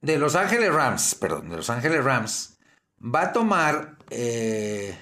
[0.02, 2.57] De Los Ángeles Rams, perdón, de Los Ángeles Rams,
[3.00, 4.98] va a tomar eh,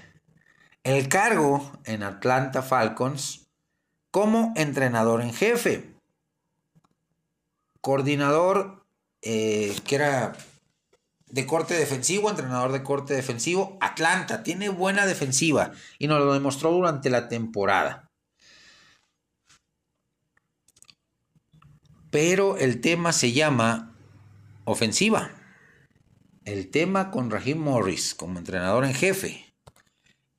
[0.83, 3.47] el cargo en Atlanta Falcons
[4.11, 5.93] como entrenador en jefe.
[7.81, 8.83] coordinador
[9.21, 10.33] eh, que era
[11.27, 13.77] de corte defensivo, entrenador de corte defensivo.
[13.81, 18.09] Atlanta tiene buena defensiva y nos lo demostró durante la temporada.
[22.09, 23.93] Pero el tema se llama
[24.63, 25.31] ofensiva.
[26.45, 29.53] El tema con Raheem Morris como entrenador en jefe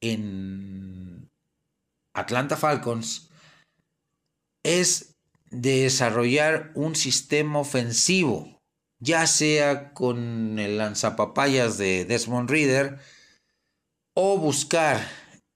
[0.01, 1.29] en
[2.15, 3.29] Atlanta Falcons
[4.63, 5.17] es
[5.51, 8.57] desarrollar un sistema ofensivo
[8.99, 12.99] ya sea con el lanzapapayas de Desmond Reader
[14.15, 15.07] o buscar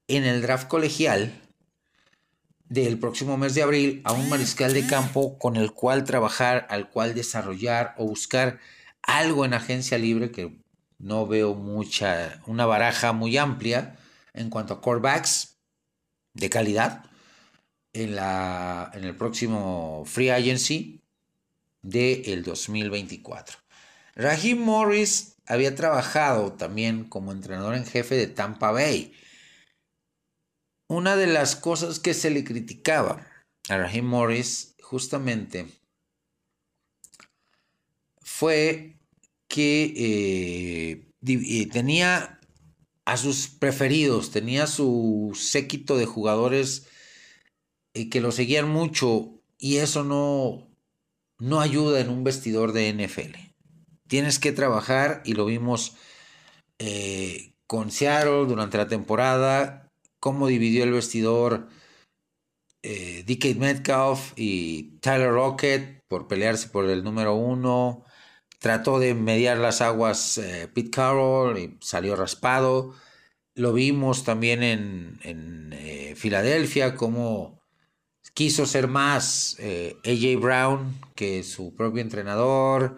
[0.09, 1.41] en el draft colegial
[2.65, 6.91] del próximo mes de abril a un mariscal de campo con el cual trabajar, al
[6.91, 8.61] cual desarrollar o buscar
[9.03, 10.61] algo en agencia libre que
[10.99, 13.99] no veo mucha, una baraja muy amplia
[14.35, 15.59] en cuanto a corebacks
[16.35, 17.05] de calidad
[17.93, 21.03] en, la, en el próximo free agency
[21.83, 23.59] del 2024.
[24.15, 29.15] Raheem Morris había trabajado también como entrenador en jefe de Tampa Bay.
[30.89, 33.27] Una de las cosas que se le criticaba
[33.69, 35.67] a Raheem Morris justamente
[38.41, 38.97] fue
[39.49, 42.41] que eh, eh, tenía
[43.05, 46.89] a sus preferidos, tenía su séquito de jugadores
[47.93, 50.75] eh, que lo seguían mucho y eso no,
[51.39, 53.37] no ayuda en un vestidor de NFL.
[54.09, 55.97] Tienes que trabajar y lo vimos
[57.67, 61.69] con Seattle durante la temporada, cómo dividió el vestidor
[62.83, 68.07] eh, Metcalf y Tyler Rocket por pelearse por el número uno.
[68.61, 72.95] Trató de mediar las aguas eh, Pete Carroll y salió raspado.
[73.55, 77.61] Lo vimos también en, en eh, Filadelfia, cómo
[78.35, 82.97] quiso ser más eh, AJ Brown que su propio entrenador.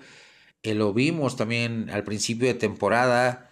[0.63, 3.51] Eh, lo vimos también al principio de temporada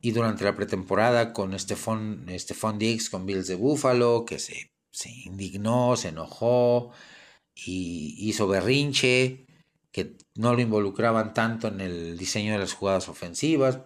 [0.00, 5.10] y durante la pretemporada con Stephon, Stephon Diggs con Bills de Buffalo, que se, se
[5.10, 6.92] indignó, se enojó
[7.54, 9.46] y hizo berrinche,
[9.92, 13.80] que no lo involucraban tanto en el diseño de las jugadas ofensivas.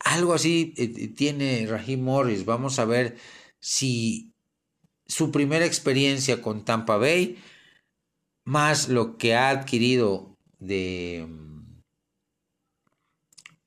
[0.00, 2.44] Algo así eh, tiene Raheem Morris.
[2.44, 3.16] Vamos a ver
[3.60, 4.32] si
[5.06, 7.38] su primera experiencia con Tampa Bay,
[8.44, 11.26] más lo que ha adquirido de,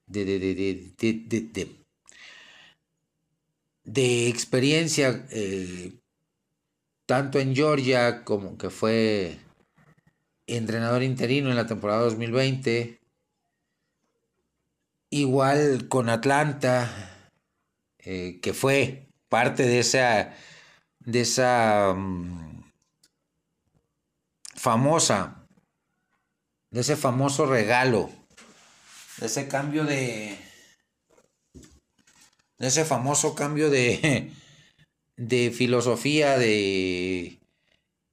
[0.08, 1.82] de, de,
[3.84, 5.94] de experiencia eh,
[7.06, 9.40] tanto en Georgia como que fue
[10.48, 13.00] entrenador interino en la temporada 2020,
[15.10, 16.90] igual con Atlanta,
[18.00, 20.34] eh, que fue parte de esa
[21.06, 22.64] de esa mm,
[24.56, 25.48] famosa,
[26.70, 28.10] de ese famoso regalo,
[29.18, 30.38] de ese cambio de,
[32.60, 34.32] de ese famoso cambio de,
[35.18, 37.41] de filosofía, de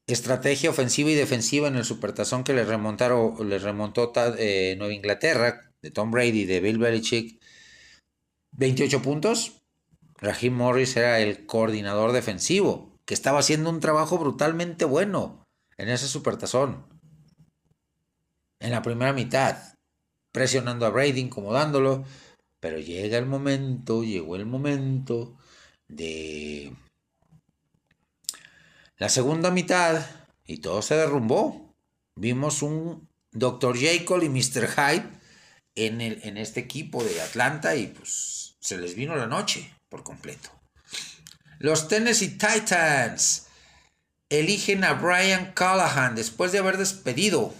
[0.08, 5.70] estrategia ofensiva y defensiva en el supertazón que le remontaron, le remontó eh, Nueva Inglaterra,
[5.82, 7.40] de Tom Brady, de Bill Belichick,
[8.52, 9.62] 28 puntos,
[10.16, 15.44] Raheem Morris era el coordinador defensivo, que estaba haciendo un trabajo brutalmente bueno
[15.76, 16.86] en ese supertazón.
[18.60, 19.74] En la primera mitad,
[20.32, 22.04] presionando a Brady, incomodándolo,
[22.60, 25.36] pero llega el momento, llegó el momento
[25.86, 26.74] de
[28.98, 30.04] la segunda mitad
[30.44, 31.74] y todo se derrumbó.
[32.16, 33.76] Vimos un Dr.
[33.76, 34.68] Jekyll y Mr.
[34.68, 35.08] Hyde
[35.74, 40.02] en, el, en este equipo de Atlanta y pues se les vino la noche por
[40.02, 40.50] completo.
[41.60, 43.46] Los Tennessee Titans
[44.28, 47.54] eligen a Brian Callahan después de haber despedido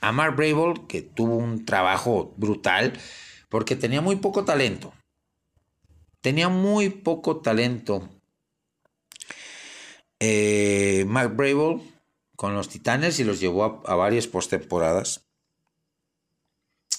[0.00, 2.92] a Mark Brable, que tuvo un trabajo brutal,
[3.48, 4.94] porque tenía muy poco talento.
[6.20, 8.08] Tenía muy poco talento.
[10.20, 11.82] Eh, Mark Brable
[12.36, 15.26] con los Titanes y los llevó a, varias postemporadas.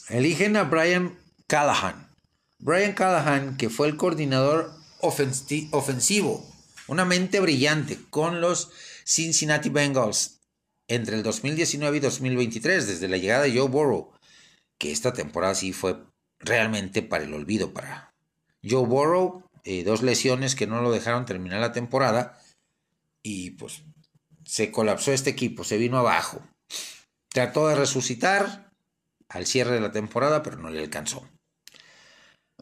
[0.09, 2.07] Eligen a Brian Callahan
[2.59, 6.43] Brian Callahan, que fue el coordinador ofensivo,
[6.87, 8.71] una mente brillante con los
[9.05, 10.39] Cincinnati Bengals
[10.87, 14.11] entre el 2019 y 2023, desde la llegada de Joe Burrow,
[14.79, 15.97] que esta temporada sí fue
[16.39, 18.15] realmente para el olvido para
[18.67, 22.41] Joe Burrow, eh, dos lesiones que no lo dejaron terminar la temporada
[23.27, 23.83] y pues
[24.45, 26.41] se colapsó este equipo, se vino abajo.
[27.27, 28.71] Trató de resucitar
[29.27, 31.27] al cierre de la temporada, pero no le alcanzó.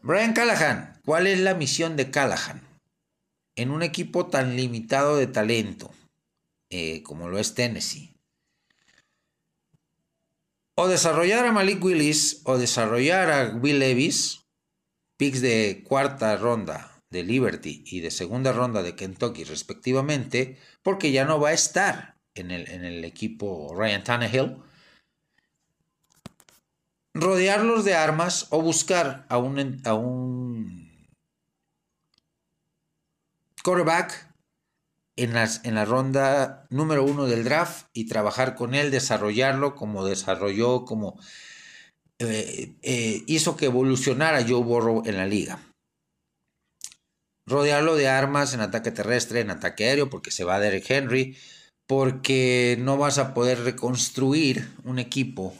[0.02, 2.66] Brian Callahan, ¿cuál es la misión de Callahan?
[3.54, 5.92] En un equipo tan limitado de talento
[6.68, 8.12] eh, como lo es Tennessee,
[10.74, 14.42] o desarrollar a Malik Willis o desarrollar a Will Levis,
[15.16, 21.24] picks de cuarta ronda de Liberty y de segunda ronda de Kentucky respectivamente, porque ya
[21.24, 24.58] no va a estar en el, en el equipo Ryan Tannehill.
[27.14, 30.92] Rodearlos de armas o buscar a un, a un
[33.64, 34.34] quarterback
[35.16, 40.04] en, las, en la ronda número uno del draft y trabajar con él, desarrollarlo como
[40.04, 41.18] desarrolló, como
[42.18, 45.58] eh, eh, hizo que evolucionara Joe Burrow en la liga.
[47.46, 51.36] Rodearlo de armas en ataque terrestre, en ataque aéreo, porque se va Derek Henry,
[51.86, 55.54] porque no vas a poder reconstruir un equipo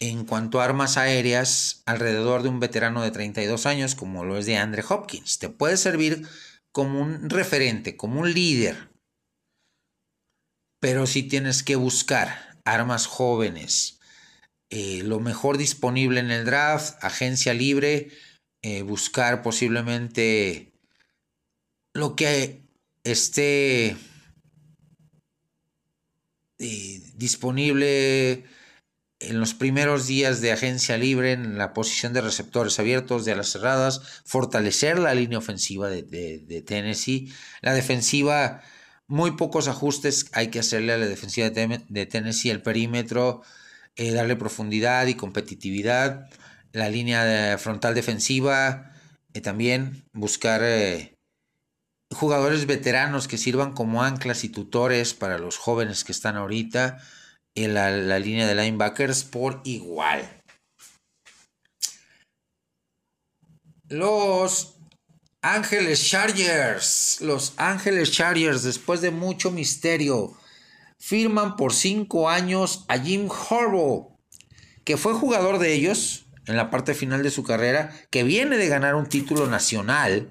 [0.00, 4.46] en cuanto a armas aéreas alrededor de un veterano de 32 años como lo es
[4.46, 5.38] de Andre Hopkins.
[5.38, 6.26] Te puede servir
[6.72, 8.90] como un referente, como un líder,
[10.80, 13.98] pero si tienes que buscar armas jóvenes,
[14.68, 18.10] eh, lo mejor disponible en el draft, agencia libre,
[18.68, 20.72] eh, buscar posiblemente
[21.92, 22.66] lo que
[23.04, 23.96] esté
[26.58, 28.42] eh, disponible
[29.20, 33.52] en los primeros días de agencia libre en la posición de receptores abiertos, de alas
[33.52, 37.32] cerradas, fortalecer la línea ofensiva de, Tennessee.
[37.62, 38.62] La defensiva,
[39.06, 43.42] muy pocos ajustes hay que hacerle a la defensiva de Tennessee, el perímetro
[43.94, 46.28] eh, darle profundidad y competitividad,
[46.76, 48.92] la línea frontal defensiva,
[49.32, 51.14] eh, también buscar eh,
[52.14, 56.98] jugadores veteranos que sirvan como anclas y tutores para los jóvenes que están ahorita
[57.54, 60.28] en la, la línea de linebackers por igual.
[63.88, 64.74] Los
[65.40, 70.36] Ángeles Chargers, los Ángeles Chargers, después de mucho misterio,
[70.98, 74.14] firman por cinco años a Jim Harbaugh,
[74.84, 78.68] que fue jugador de ellos en la parte final de su carrera, que viene de
[78.68, 80.30] ganar un título nacional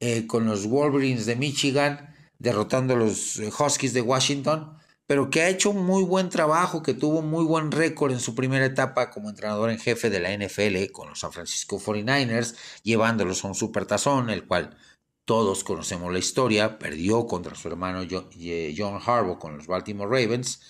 [0.00, 4.76] eh, con los Wolverines de Michigan, derrotando a los eh, Huskies de Washington,
[5.06, 8.34] pero que ha hecho un muy buen trabajo, que tuvo muy buen récord en su
[8.34, 13.44] primera etapa como entrenador en jefe de la NFL con los San Francisco 49ers, llevándolos
[13.44, 14.76] a un supertazón, el cual
[15.24, 20.60] todos conocemos la historia, perdió contra su hermano John Harbaugh con los Baltimore Ravens.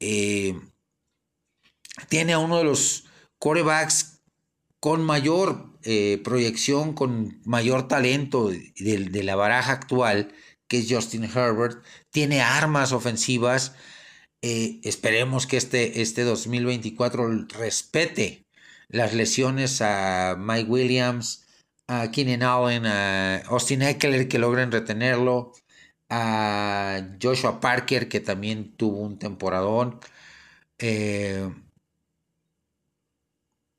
[0.00, 0.58] Eh,
[2.08, 3.07] tiene a uno de los
[3.38, 4.22] corebacks
[4.80, 10.32] con mayor eh, proyección, con mayor talento de, la baraja actual,
[10.68, 11.84] que es Justin Herbert.
[12.10, 13.74] Tiene armas ofensivas.
[14.42, 18.46] Eh, esperemos que este, este 2024 respete
[18.88, 21.46] las lesiones a Mike Williams,
[21.88, 25.52] a Keenan Allen, a Austin Eckler que logren retenerlo,
[26.10, 30.00] a Joshua Parker que también tuvo un temporadón.
[30.78, 31.50] Eh,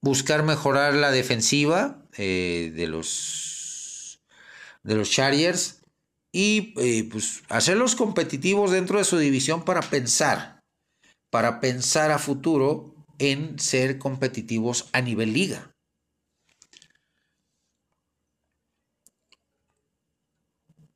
[0.01, 4.21] buscar mejorar la defensiva eh, de los
[4.83, 5.81] de los Chargers
[6.31, 10.59] y eh, pues hacerlos competitivos dentro de su división para pensar
[11.29, 15.75] para pensar a futuro en ser competitivos a nivel liga.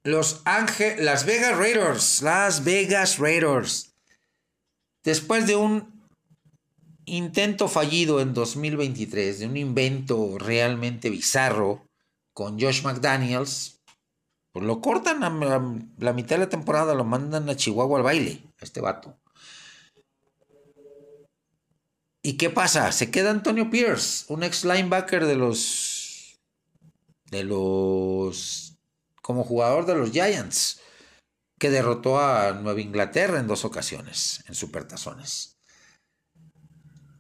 [0.04, 3.96] Los Ángeles, Las Vegas Raiders, Las Vegas Raiders.
[5.04, 5.93] Después de un
[7.06, 11.88] intento fallido en 2023, de un invento realmente bizarro
[12.34, 13.82] con Josh McDaniels,
[14.52, 15.30] pues lo cortan a
[16.00, 19.18] la, mitad de la temporada, lo mandan a Chihuahua al baile, este vato.
[22.22, 22.92] ¿Y qué pasa?
[22.92, 26.40] Se queda Antonio Pierce, un ex linebacker de los
[27.32, 28.78] de los
[29.22, 30.82] como jugador de los Giants,
[31.58, 35.53] que derrotó a Nueva Inglaterra en dos ocasiones en supertazones.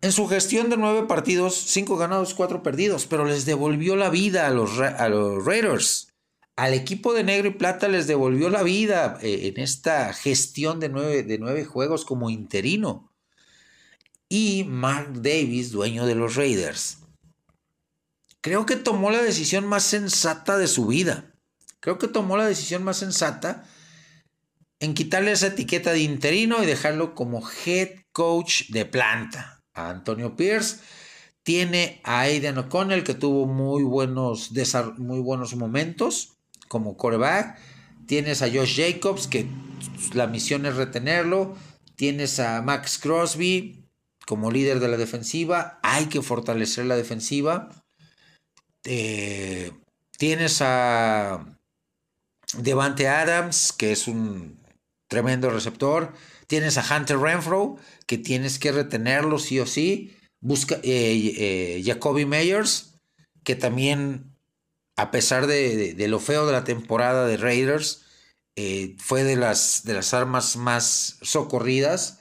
[0.03, 4.47] En su gestión de nueve partidos, cinco ganados, cuatro perdidos, pero les devolvió la vida
[4.47, 6.09] a los, Raiders.
[6.57, 10.89] Al equipo de negro y plata les devolvió la vida eh, en esta gestión de
[10.89, 13.11] nueve, de nueve juegos como interino.
[14.27, 16.99] Y Mark Davis, dueño de los Raiders,
[18.41, 21.33] creo que tomó la decisión más sensata de su vida
[21.83, 23.65] Creo que tomó la decisión más sensata
[24.79, 29.52] en quitarle esa etiqueta de interino y dejarlo como head coach de planta.
[29.73, 30.79] A Antonio Pierce
[31.43, 34.51] tiene a Aiden O'Connell que tuvo muy buenos,
[34.97, 36.37] muy buenos momentos
[36.69, 37.59] como quarterback.
[38.07, 39.47] Tienes a Josh Jacobs que
[40.13, 41.55] la misión es retenerlo.
[41.95, 43.85] Tienes a Max Crosby
[44.25, 45.79] como líder de la defensiva.
[45.83, 47.69] Hay que fortalecer la defensiva.
[48.85, 49.71] Eh,
[50.17, 51.45] tienes a
[52.57, 54.63] Devante Adams, que es un
[55.07, 56.13] tremendo receptor.
[56.47, 57.77] Tienes a Hunter Renfro,
[58.17, 60.15] tienes que retenerlo sí o sí.
[60.41, 62.95] Busca eh, eh, Jacoby Meyers,
[63.43, 64.35] que también,
[64.97, 68.05] a pesar de, lo feo de la temporada de Raiders,
[68.55, 72.19] eh, fue de las, de las armas más socorridas.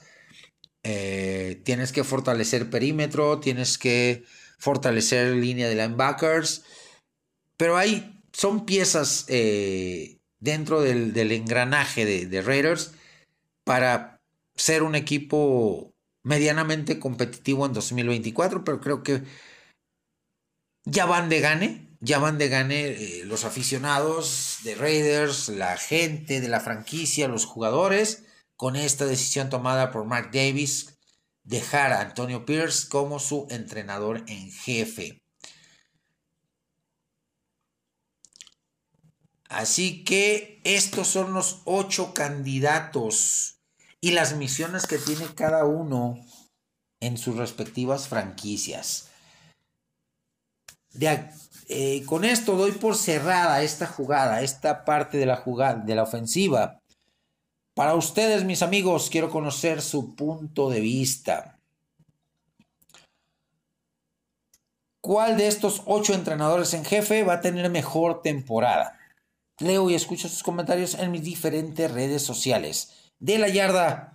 [0.83, 4.25] tienes que fortalecer perímetro, tienes que
[4.59, 6.65] fortalecer línea de linebackers,
[7.57, 9.27] pero hay, son piezas
[10.41, 12.93] dentro del, engranaje de, de Raiders
[13.65, 14.12] para
[14.63, 19.25] ser un equipo medianamente competitivo en 2024, pero creo que
[20.85, 26.41] ya van de gane, ya van de gane eh, los aficionados de Raiders, la gente
[26.41, 28.23] de la franquicia, los jugadores,
[28.55, 30.97] con esta decisión tomada por Mark Davis,
[31.43, 35.25] dejar a Antonio Pierce como su entrenador en jefe.
[39.49, 43.52] Así que estos son los ocho candidatos
[44.03, 46.19] y las misiones que tiene cada uno
[47.01, 49.09] en sus respectivas franquicias.
[51.69, 56.03] Eh, con esto doy por cerrada esta jugada, esta parte de la jugada, de la
[56.03, 56.81] ofensiva.
[57.75, 61.61] Para ustedes, mis amigos, quiero conocer su punto de vista.
[65.01, 68.99] ¿Cuál de estos ocho entrenadores en jefe va a tener mejor temporada?
[69.61, 74.13] Leo y escucho sus comentarios en mis diferentes redes sociales de la yarda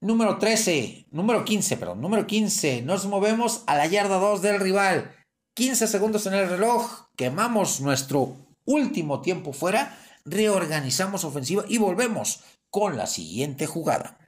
[0.00, 2.82] número 13, número 15, perdón, número 15.
[2.82, 5.14] Nos movemos a la yarda 2 del rival.
[5.54, 7.10] 15 segundos en el reloj.
[7.16, 9.98] Quemamos nuestro último tiempo fuera.
[10.24, 12.40] Reorganizamos ofensiva y volvemos
[12.70, 14.18] con la siguiente jugada.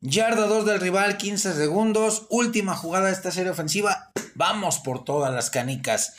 [0.00, 2.26] Yarda 2 del rival, 15 segundos.
[2.30, 4.10] Última jugada de esta serie ofensiva.
[4.34, 6.14] Vamos por todas las canicas.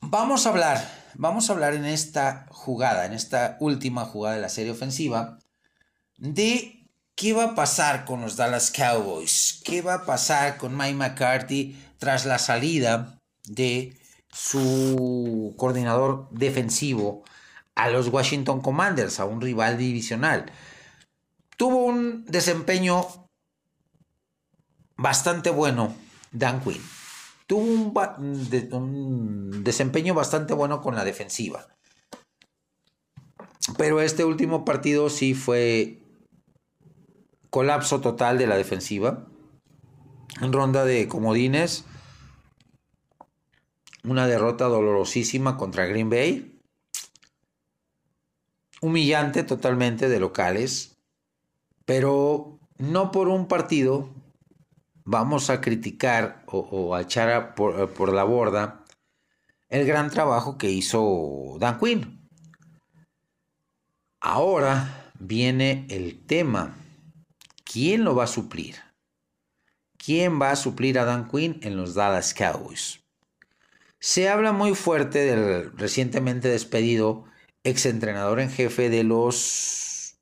[0.00, 0.84] Vamos a hablar,
[1.14, 5.38] vamos a hablar en esta jugada, en esta última jugada de la serie ofensiva,
[6.22, 6.86] de
[7.16, 11.76] qué va a pasar con los Dallas Cowboys, qué va a pasar con Mike McCarthy
[11.98, 13.98] tras la salida de
[14.30, 17.24] su coordinador defensivo
[17.74, 20.52] a los Washington Commanders, a un rival divisional.
[21.56, 23.04] Tuvo un desempeño
[24.96, 25.92] bastante bueno
[26.30, 26.82] Dan Quinn.
[27.48, 31.66] Tuvo un, un desempeño bastante bueno con la defensiva.
[33.76, 36.01] Pero este último partido sí fue
[37.52, 39.26] colapso total de la defensiva.
[40.40, 41.84] En ronda de comodines,
[44.04, 46.58] una derrota dolorosísima contra Green Bay.
[48.80, 50.96] Humillante totalmente de locales,
[51.84, 54.08] pero no por un partido
[55.04, 58.82] vamos a criticar o, a echar por, por la borda
[59.68, 62.30] el gran trabajo que hizo Dan Quinn.
[64.20, 66.78] Ahora viene el tema
[67.72, 68.76] ¿Quién lo va a suplir?
[69.96, 73.00] ¿Quién va a suplir a Dan Quinn en los Dallas Cowboys?
[73.98, 77.24] Se habla muy fuerte del recientemente despedido
[77.64, 80.18] exentrenador en jefe de los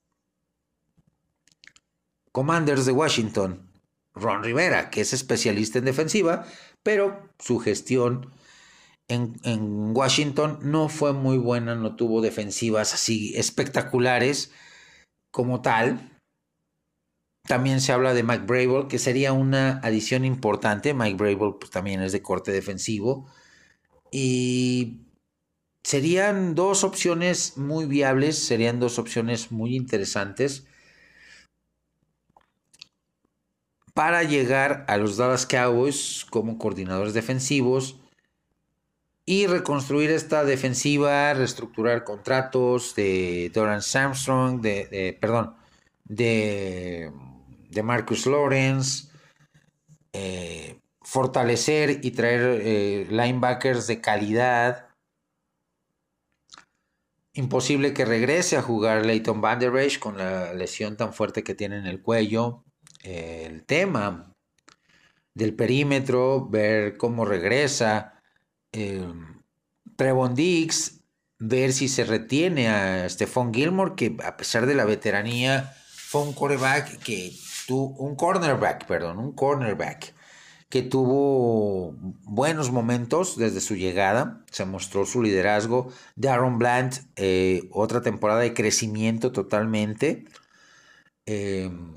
[2.30, 3.72] Commanders de Washington,
[4.14, 6.46] Ron Rivera, que es especialista en defensiva,
[6.84, 8.30] pero su gestión
[9.08, 14.52] en, en, Washington no fue muy buena, no tuvo defensivas así espectaculares
[15.32, 16.09] como tal.
[17.50, 20.94] También se habla de Mike Brable, que sería una adición importante.
[20.94, 23.26] Mike Brable pues, también es de corte defensivo.
[24.12, 25.00] Y
[25.82, 30.64] serían dos opciones muy viables, serían dos opciones muy interesantes
[33.94, 37.96] para llegar a los Dallas Cowboys como coordinadores defensivos
[39.26, 45.56] y reconstruir esta defensiva, reestructurar contratos de Doran Armstrong, de perdón,
[46.04, 47.10] de
[47.70, 49.08] de Marcus Lawrence,
[50.12, 54.88] eh, fortalecer y traer eh, linebackers de calidad.
[57.32, 59.60] Imposible que regrese a jugar Leighton Van
[60.00, 62.64] con la lesión tan fuerte que tiene en el cuello.
[63.02, 64.30] el tema
[65.34, 68.20] del perímetro, ver cómo regresa.
[68.72, 69.06] Eh,
[69.96, 71.04] Trevon Diggs,
[71.38, 76.32] ver si se retiene a Stephon Gilmore, que a pesar de la veteranía, fue un
[76.32, 77.32] quarterback que
[77.70, 80.14] un cornerback, perdón, un cornerback
[80.70, 85.92] que tuvo buenos momentos desde su llegada, se mostró su liderazgo.
[86.14, 90.26] Darren Bland, eh, otra temporada de crecimiento totalmente.
[91.26, 91.92] Em,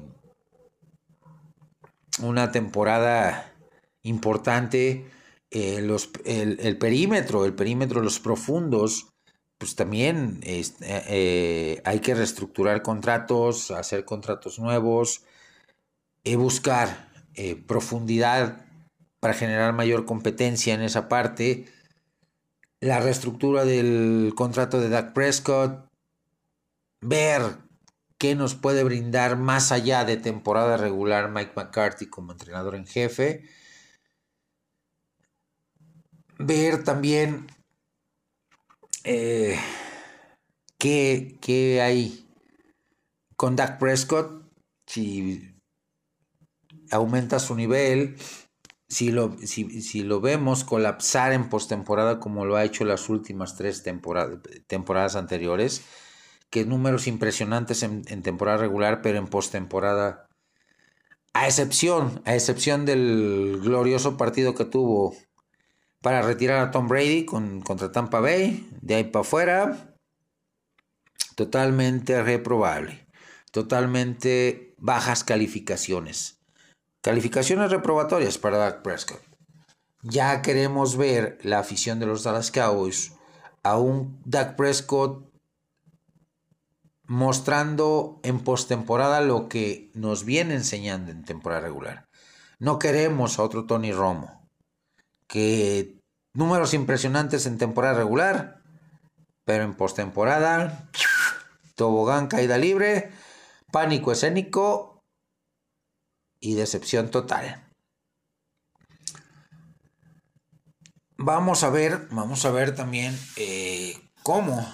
[2.21, 3.53] una temporada
[4.01, 5.05] importante.
[5.51, 9.13] Eh, los, el, perímetro, el perímetro, los profundos,
[9.59, 15.25] pues también eh, hay que reestructurar contratos, hacer contratos nuevos,
[16.23, 17.09] y buscar
[17.67, 18.65] profundidad
[19.19, 21.65] para generar mayor competencia en esa parte.
[22.79, 25.87] La reestructura del contrato de Dak Prescott,
[27.01, 27.57] ver
[28.17, 33.43] qué nos puede brindar más allá de temporada regular Mike McCarthy como entrenador en jefe.
[36.37, 37.47] Ver también
[39.03, 39.59] eh,
[40.77, 42.27] qué, hay
[43.35, 44.49] con Dak Prescott,
[44.87, 45.52] si
[46.93, 48.15] aumenta su nivel,
[48.87, 53.83] si lo, si, lo vemos colapsar en postemporada como lo ha hecho las últimas tres
[53.83, 55.83] temporadas anteriores
[56.53, 60.29] que números impresionantes en, temporada regular, pero en postemporada,
[61.33, 65.15] a excepción, a excepción del glorioso partido que tuvo
[66.03, 69.95] para retirar a Tom Brady con, contra Tampa Bay, de ahí para afuera,
[71.35, 73.07] totalmente reprobable,
[73.51, 76.42] totalmente bajas calificaciones.
[77.03, 79.19] Calificaciones reprobatorias para Dak Prescott.
[80.03, 83.11] Ya queremos ver la afición de los Dallas Cowboys
[83.61, 85.29] a un Dak Prescott
[87.05, 92.07] mostrando en postemporada lo que nos viene enseñando en temporada regular.
[92.57, 94.47] No queremos a otro Tony Romo,
[95.27, 95.99] que
[96.31, 98.61] números impresionantes en temporada regular,
[99.43, 100.89] pero en postemporada,
[101.75, 103.11] tobogán caída libre,
[103.73, 104.92] pánico escénico
[106.43, 107.63] y decepción total.
[111.17, 114.67] Vamos a ver, vamos a ver también eh, cómo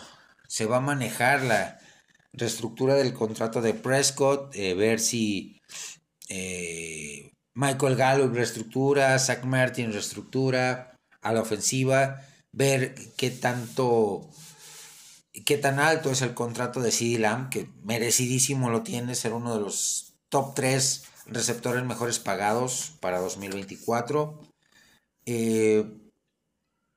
[0.48, 1.80] se va a manejar la,
[2.34, 5.60] reestructura del contrato de Prescott, eh, ver si
[6.30, 12.22] eh, Michael Gallup reestructura, Zach Martin reestructura a la ofensiva,
[12.52, 14.30] ver qué tanto,
[15.46, 19.56] qué tan alto es el contrato de CD Lamb, que merecidísimo lo tiene, ser uno
[19.56, 24.42] de los top 3 receptores mejores pagados para 2024.
[25.26, 25.86] Eh,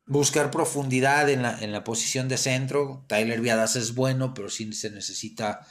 [0.07, 3.05] buscar profundidad en la, posición de centro.
[3.09, 5.67] Tyler Viadas es bueno, pero sí se necesita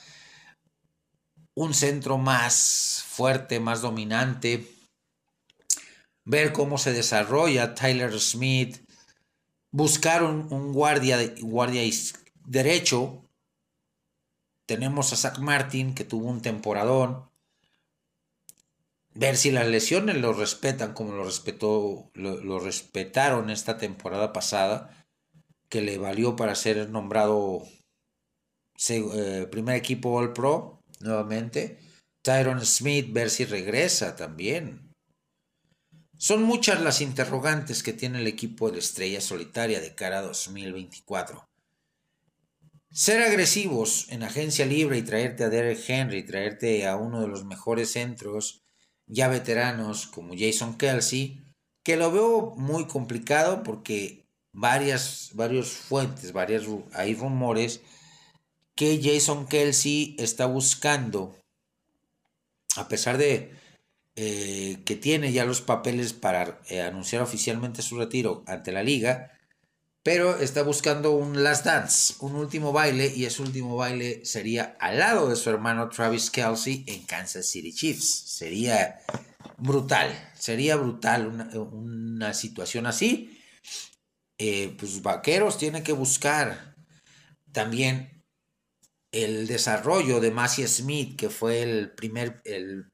[1.56, 4.68] un centro más fuerte, más dominante.
[6.24, 8.86] Ver cómo se desarrolla Tyler Smith.
[9.72, 11.82] Buscar un, guardia, guardia
[12.46, 13.26] derecho.
[14.68, 17.31] Tenemos a Zach Martin, que tuvo un temporadón
[19.14, 25.06] ver si las lesiones lo respetan como lo respetó lo, respetaron esta temporada pasada
[25.70, 27.64] que le valió para ser nombrado
[28.90, 31.80] eh, primer equipo All Pro nuevamente.
[32.22, 34.94] Tyron Smith ver si regresa también.
[36.18, 40.22] Son muchas las interrogantes que tiene el equipo de la Estrella Solitaria de cara a
[40.22, 41.52] 2024
[42.94, 47.46] ser agresivos en agencia libre y traerte a Derek Henry, traerte a uno de los
[47.46, 48.61] mejores centros
[49.12, 51.44] ya veteranos como Jason Kelsey,
[51.84, 56.64] que lo veo muy complicado porque varias, varios fuentes, varias,
[56.94, 57.82] hay rumores
[58.74, 61.36] que Jason Kelsey está buscando,
[62.78, 63.52] a pesar de
[64.16, 69.34] eh, que tiene ya los papeles para eh, anunciar oficialmente su retiro ante la liga,
[70.04, 74.98] pero está buscando un last dance, un último baile, y ese último baile sería al
[74.98, 78.24] lado de su hermano Travis Kelsey en Kansas City Chiefs.
[78.26, 79.00] Sería
[79.58, 83.40] brutal, sería brutal una, situación así.
[84.40, 86.76] Eh, pues Vaqueros tiene que buscar
[87.52, 88.24] también
[89.12, 92.92] el desarrollo de Massey Smith, que fue el primer, el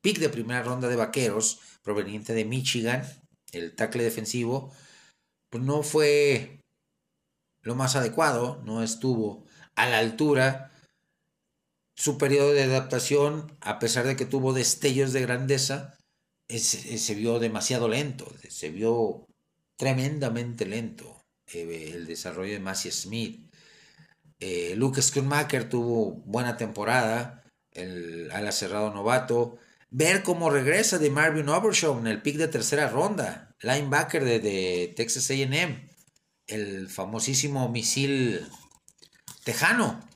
[0.00, 3.02] pick de primera ronda de Vaqueros, proveniente de Michigan,
[3.52, 4.72] el tackle defensivo
[5.50, 6.60] pues no fue
[7.62, 9.44] lo más adecuado, no estuvo
[9.74, 10.72] a la altura.
[11.94, 15.98] Su periodo de adaptación, a pesar de que tuvo destellos de grandeza,
[16.48, 19.26] se vio demasiado lento, se vio
[19.76, 21.22] tremendamente lento
[21.52, 23.50] eh, el desarrollo de Massey Smith.
[24.38, 29.58] Eh, Luke Schoonmaker tuvo buena temporada, el ala cerrado novato.
[29.90, 35.30] Ver cómo regresa de Marvin Overshaw en el pick de tercera ronda linebacker de, Texas
[35.30, 35.88] AM,
[36.46, 38.46] el famosísimo misil
[39.44, 40.08] tejano,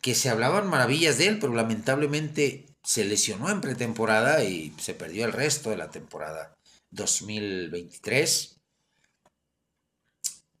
[0.00, 5.24] que se hablaban maravillas de él, pero lamentablemente se lesionó en pretemporada y se perdió
[5.24, 6.56] el resto de la temporada
[6.90, 8.60] 2023.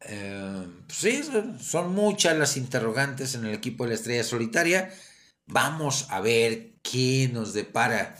[0.00, 1.22] Eh, pues sí,
[1.60, 4.92] son muchas las interrogantes en el equipo de la estrella solitaria.
[5.48, 8.16] Vamos a ver qué nos depara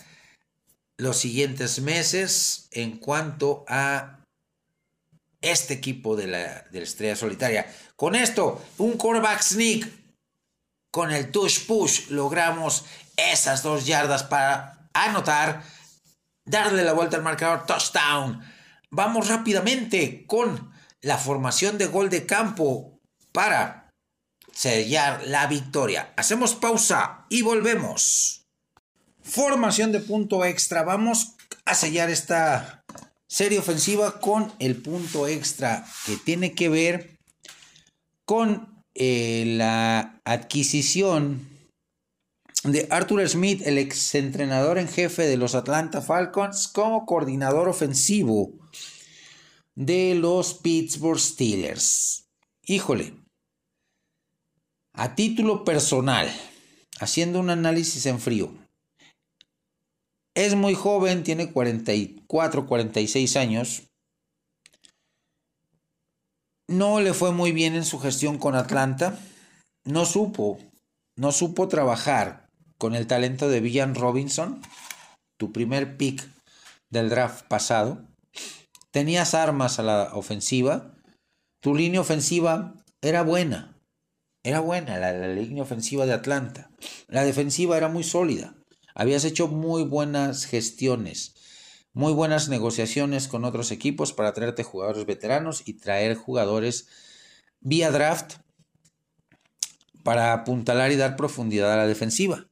[0.97, 4.25] los siguientes meses en cuanto a
[5.41, 7.73] este equipo de la, de la estrella solitaria.
[7.97, 9.89] Con esto, un quarterback sneak
[10.91, 12.87] con el touch push logramos
[13.17, 15.63] esas dos yardas para anotar,
[16.45, 18.43] darle la vuelta al marcador touchdown.
[18.91, 20.73] Vamos rápidamente con
[21.03, 22.99] la formación de gol de campo
[23.33, 23.78] para
[24.59, 26.13] sellar la victoria.
[26.17, 28.49] Hacemos pausa y volvemos.
[29.23, 30.83] Formación de punto extra.
[30.83, 32.85] Vamos a sellar esta
[33.29, 37.21] serie ofensiva con el punto extra que tiene que ver
[38.25, 41.49] con eh, la adquisición
[42.65, 48.51] de Arthur Smith, el exentrenador en jefe de los Atlanta Falcons, como coordinador ofensivo
[49.77, 52.25] de los Pittsburgh Steelers.
[52.63, 53.15] Híjole,
[54.99, 56.29] a título personal,
[56.99, 58.53] haciendo un análisis en frío,
[60.35, 63.83] es muy joven, tiene 44, 46 años.
[66.69, 69.19] No le fue muy bien en su gestión con Atlanta.
[69.85, 70.59] No supo,
[71.17, 74.63] no supo trabajar con el talento de Villan Robinson,
[75.39, 76.29] tu primer pick
[76.91, 78.05] del draft pasado.
[78.91, 80.93] Tenías armas a la ofensiva.
[81.61, 83.78] Tu línea ofensiva era buena.
[84.49, 86.71] Era buena la, línea ofensiva de Atlanta.
[87.07, 88.55] La defensiva era muy sólida.
[88.95, 91.35] Habías hecho muy buenas gestiones,
[91.93, 96.89] muy buenas negociaciones con otros equipos para traerte jugadores veteranos y traer jugadores
[97.61, 98.37] vía draft
[100.03, 102.49] para apuntalar y dar profundidad a la defensiva.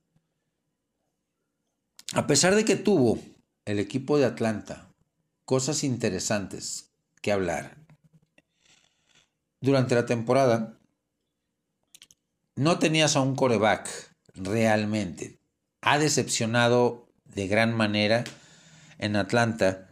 [2.12, 3.18] A pesar de que tuvo
[3.64, 4.92] el equipo de Atlanta
[5.46, 6.90] cosas interesantes
[7.22, 7.78] que hablar
[9.62, 10.75] durante la temporada,
[12.56, 13.88] no tenías a un coreback
[14.34, 15.38] realmente
[15.82, 18.24] ha decepcionado de gran manera
[18.98, 19.90] en Atlanta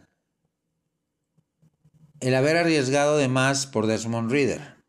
[2.19, 4.83] el haber arriesgado de más por Desmond Reader.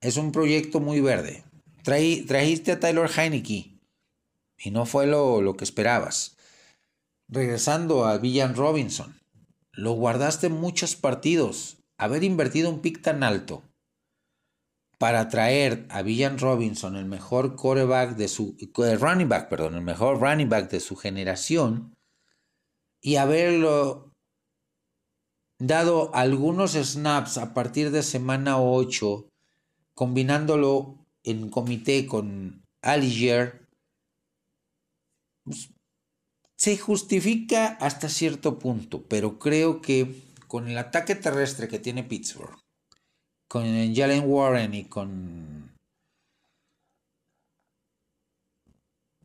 [0.00, 1.44] Es un proyecto muy verde.
[1.82, 3.80] trajiste a Tyler Heineke
[4.58, 6.36] y no fue lo, lo que esperabas.
[7.28, 9.20] Regresando a Villan Robinson,
[9.72, 11.78] lo guardaste muchos partidos.
[11.96, 13.67] Haber invertido un pick tan alto
[14.98, 19.82] para traer a Villan Robinson, el mejor quarterback de su eh, running back, perdón, el
[19.82, 21.94] mejor running back de su generación
[23.00, 24.12] y haberlo
[25.60, 29.28] dado algunos snaps a partir de semana 8,
[29.94, 33.68] combinándolo en comité con Aliger,
[35.44, 35.70] pues,
[36.56, 42.58] se justifica hasta cierto punto, pero creo que con el ataque terrestre que tiene Pittsburgh,
[43.48, 45.72] con Jalen Warren y con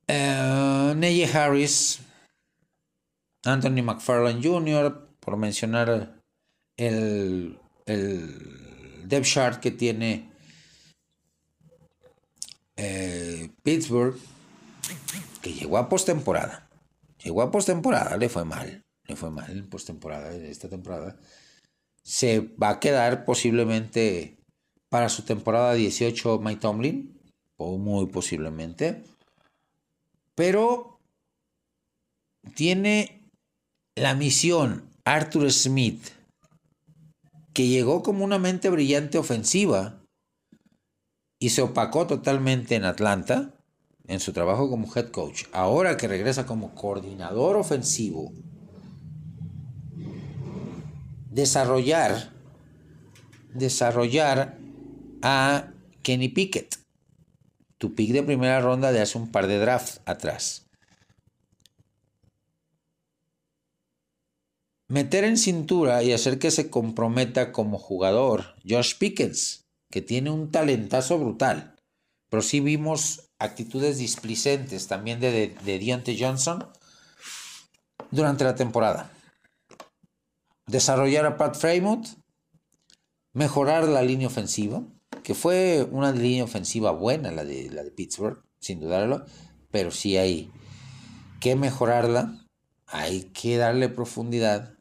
[0.08, 2.00] eh, Harris,
[3.44, 6.22] Anthony McFarland Jr., por mencionar
[6.78, 10.32] el, el depth que tiene
[12.78, 14.18] eh, Pittsburgh,
[15.42, 16.70] que llegó a postemporada.
[17.24, 18.84] Llegó a postemporada, le fue mal.
[19.06, 21.18] Le fue mal en postemporada, esta temporada
[22.04, 24.38] se va a quedar posiblemente
[24.90, 27.20] para su temporada 18 Mike Tomlin,
[27.58, 29.04] o muy posiblemente,
[30.36, 31.00] pero
[32.56, 33.30] tiene
[33.96, 36.10] la misión Arthur Smith,
[37.54, 40.04] que llegó como una mente brillante ofensiva
[41.40, 43.54] y se opacó totalmente en Atlanta
[44.08, 45.46] en su trabajo como head coach.
[45.52, 48.34] Ahora que regresa como coordinador ofensivo,
[51.34, 52.32] desarrollar,
[53.54, 54.58] desarrollar
[55.24, 55.72] a
[56.04, 56.78] Kenny Pickett,
[57.78, 60.68] tu pick de primera ronda de hace un par de drafts atrás.
[64.88, 70.52] Meter en cintura y hacer que se comprometa como jugador Josh Pickens, que tiene un
[70.52, 71.76] talentazo brutal.
[72.30, 76.68] Pero sí vimos actitudes displicentes también de, de, de Deontay Johnson
[78.12, 79.12] durante la temporada
[80.68, 82.08] desarrollar a Pat Fremont,
[83.34, 84.84] mejorar la línea ofensiva,
[85.24, 89.26] que fue una línea ofensiva buena la de, la de Pittsburgh, sin dudarlo,
[89.72, 90.52] pero sí hay
[91.40, 92.48] que mejorarla,
[92.86, 94.78] hay que darle profundidad.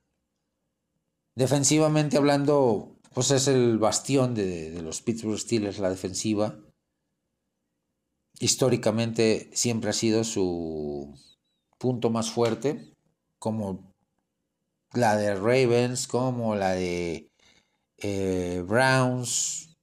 [1.34, 6.58] Defensivamente hablando, pues es el bastión de, de los Pittsburgh Steelers, la defensiva.
[8.38, 11.14] Históricamente siempre ha sido su
[11.78, 12.94] punto más fuerte,
[13.38, 13.91] como
[14.94, 17.30] la de Ravens como la de
[17.98, 19.76] eh, Browns.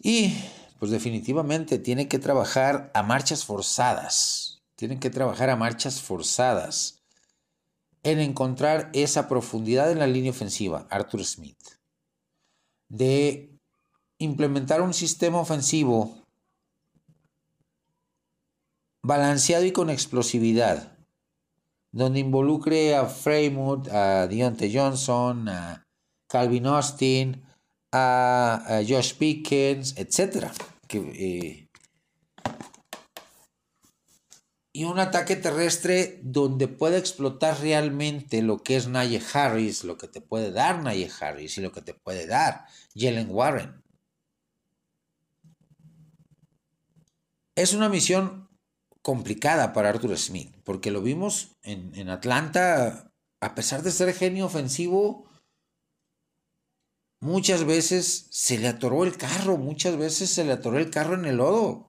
[0.00, 0.34] Y
[0.78, 4.62] pues definitivamente tiene que trabajar a marchas forzadas.
[4.76, 6.94] Tienen que trabajar a marchas forzadas.
[8.04, 11.58] en encontrar esa profundidad en la línea ofensiva, Arthur Smith,
[12.88, 13.58] de
[14.18, 16.27] implementar un sistema ofensivo
[19.02, 20.96] balanceado y con explosividad,
[21.92, 25.86] donde involucre a Fremont, a Deontay Johnson, a
[26.28, 27.42] Calvin Austin,
[27.92, 30.48] a, Josh Pickens, etc.
[30.90, 31.68] Eh,
[34.72, 40.06] y un ataque terrestre donde pueda explotar realmente lo que es Naye Harris, lo que
[40.06, 43.82] te puede dar Naye Harris y lo que te puede dar Jalen Warren.
[47.56, 48.47] Es una misión
[49.08, 53.10] complicada para Arthur Smith, porque lo vimos en, en Atlanta,
[53.40, 55.24] a pesar de ser genio ofensivo,
[57.18, 61.24] muchas veces se le atoró el carro, muchas veces se le atoró el carro en
[61.24, 61.86] el lodo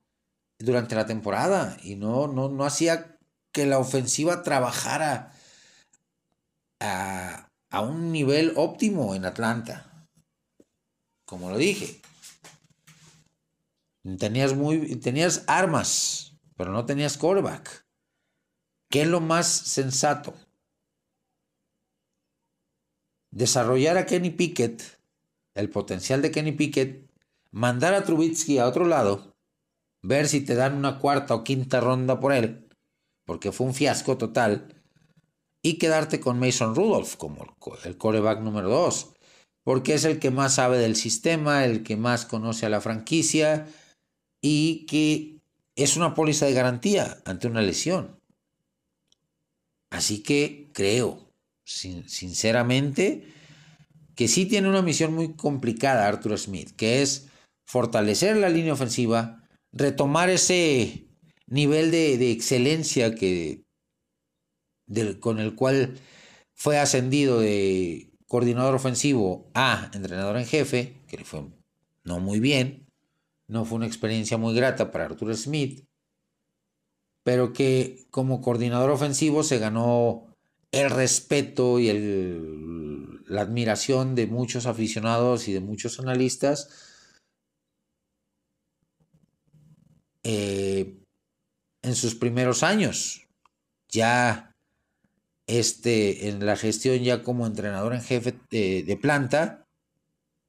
[0.59, 3.17] durante la temporada y no, no, no hacía
[3.51, 5.33] que la ofensiva trabajara
[6.79, 10.07] a, a un nivel óptimo en Atlanta.
[11.25, 11.99] Como lo dije.
[14.17, 16.28] Tenías, muy, tenías armas,
[16.59, 17.85] pero no tenías quarterback.
[18.91, 20.33] ¿Qué es lo más sensato?
[23.31, 24.83] Desarrollar a Kenny Pickett,
[25.55, 27.09] el potencial de Kenny Pickett,
[27.51, 29.37] mandar a Trubitsky a otro lado
[30.03, 32.67] ver si te dan una cuarta o quinta ronda por él,
[33.25, 34.83] porque fue un fiasco total,
[35.63, 37.55] y quedarte con Mason Rudolph como
[37.85, 39.13] el coreback número 2,
[39.63, 43.65] porque es el que más sabe del sistema, el que más conoce a la franquicia
[44.41, 45.38] y que
[45.75, 48.19] es una póliza de garantía ante una lesión.
[49.89, 51.33] Así que creo,
[51.65, 53.33] sinceramente,
[54.15, 57.29] que sí tiene una misión muy complicada Arthur Smith, que es
[57.65, 61.07] fortalecer la línea ofensiva, retomar ese
[61.47, 63.63] nivel de, excelencia que,
[65.19, 65.97] con el cual
[66.53, 71.45] fue ascendido de coordinador ofensivo a entrenador en jefe, que le fue
[72.03, 72.88] no muy bien,
[73.49, 75.85] no fue una experiencia muy grata para Arthur Smith,
[77.23, 80.33] pero que como coordinador ofensivo se ganó
[80.71, 86.89] el respeto y el, la admiración de muchos aficionados y de muchos analistas
[90.23, 90.97] Eh,
[91.81, 93.27] en sus primeros años.
[93.87, 94.51] Ya
[95.47, 99.65] este, en la gestión ya como entrenador en jefe de, planta,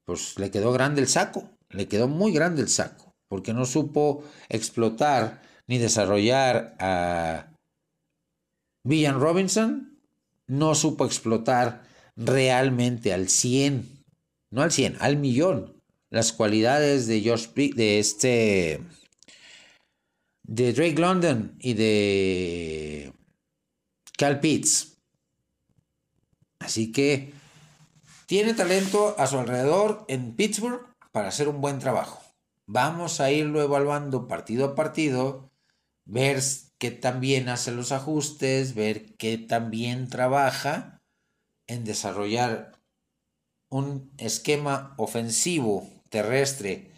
[0.04, 4.24] pues le quedó grande el saco, le quedó muy grande el saco, porque no supo
[4.48, 7.52] explotar ni desarrollar a
[8.84, 10.00] Villan Robinson,
[10.46, 11.84] no supo explotar
[12.16, 14.04] realmente al 100,
[14.50, 15.80] no al 100, al millón,
[16.10, 18.80] las cualidades de Josh de este
[20.42, 23.12] de Drake London y de
[24.18, 24.98] Cal Pitts.
[26.58, 27.32] Así que
[28.26, 32.20] tiene talento a su alrededor en Pittsburgh para hacer un buen trabajo.
[32.66, 35.50] Vamos a irlo evaluando partido a partido,
[36.04, 36.40] ver
[36.78, 41.02] qué tan bien hace los ajustes, ver qué tan bien trabaja
[41.66, 42.78] en desarrollar
[43.68, 46.90] un esquema ofensivo terrestre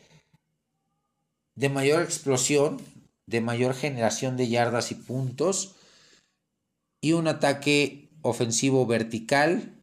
[1.55, 2.81] de mayor explosión
[3.27, 5.77] de mayor generación de yardas y puntos
[7.01, 9.82] y un ataque ofensivo vertical,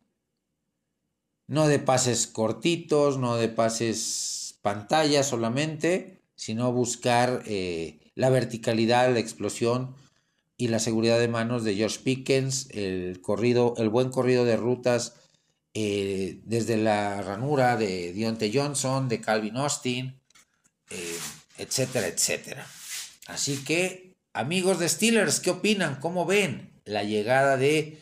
[1.49, 9.19] no de pases cortitos, no de pases pantalla solamente, sino buscar eh, la verticalidad, la
[9.19, 9.95] explosión
[10.57, 15.15] y la seguridad de manos de George Pickens, el corrido, el buen corrido de rutas
[15.73, 20.19] eh, desde la ranura de Deontay Johnson, de Calvin Austin,
[20.91, 21.19] eh,
[21.57, 22.67] etcétera, etcétera.
[23.25, 25.99] Así que, amigos de Steelers, ¿qué opinan?
[25.99, 27.97] ¿Cómo ven la llegada de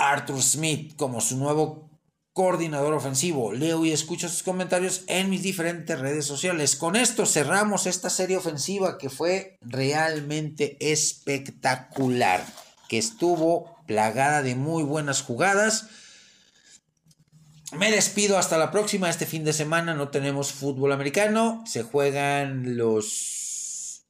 [0.00, 1.90] Arthur Smith como su nuevo
[2.32, 3.52] coordinador ofensivo?
[3.52, 6.76] Leo y escucho sus comentarios en mis diferentes redes sociales.
[6.76, 12.44] Con esto cerramos esta serie ofensiva que fue realmente espectacular,
[12.88, 15.86] que estuvo plagada de muy buenas jugadas.
[17.72, 19.10] Me despido hasta la próxima.
[19.10, 21.62] Este fin de semana no tenemos fútbol americano.
[21.66, 24.06] Se juegan los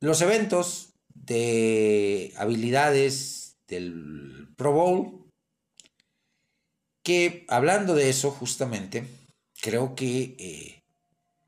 [0.00, 3.35] los eventos de habilidades
[3.68, 5.30] del Pro Bowl,
[7.02, 9.06] que hablando de eso justamente,
[9.60, 10.82] creo que eh,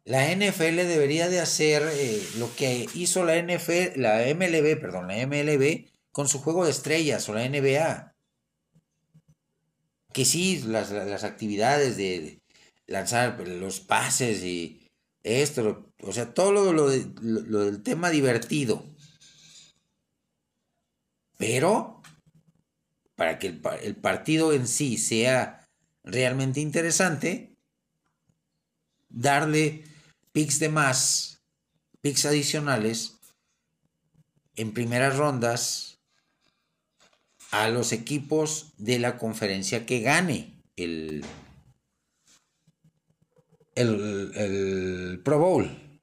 [0.05, 5.27] la NFL debería de hacer eh, lo que hizo la NFL, la MLB, perdón, la
[5.27, 8.15] MLB con su juego de estrellas o la NBA.
[10.13, 12.41] Que sí, las, las actividades de
[12.87, 14.89] lanzar los pases y
[15.23, 18.85] esto, o sea, todo lo, del tema divertido.
[21.37, 21.98] Pero
[23.19, 23.49] para que
[23.83, 25.69] el, partido en sí sea
[26.05, 27.57] realmente interesante,
[29.09, 29.83] darle
[30.31, 31.43] picks de más,
[32.01, 33.19] picks adicionales
[34.55, 35.99] en primeras rondas
[37.51, 41.25] a los equipos de la conferencia que gane el,
[43.75, 46.01] el, el Pro Bowl.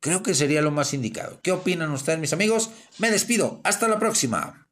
[0.00, 1.40] Creo que sería lo más indicado.
[1.42, 2.70] ¿Qué opinan ustedes, mis amigos?
[2.96, 3.60] Me despido.
[3.64, 4.65] Hasta la próxima.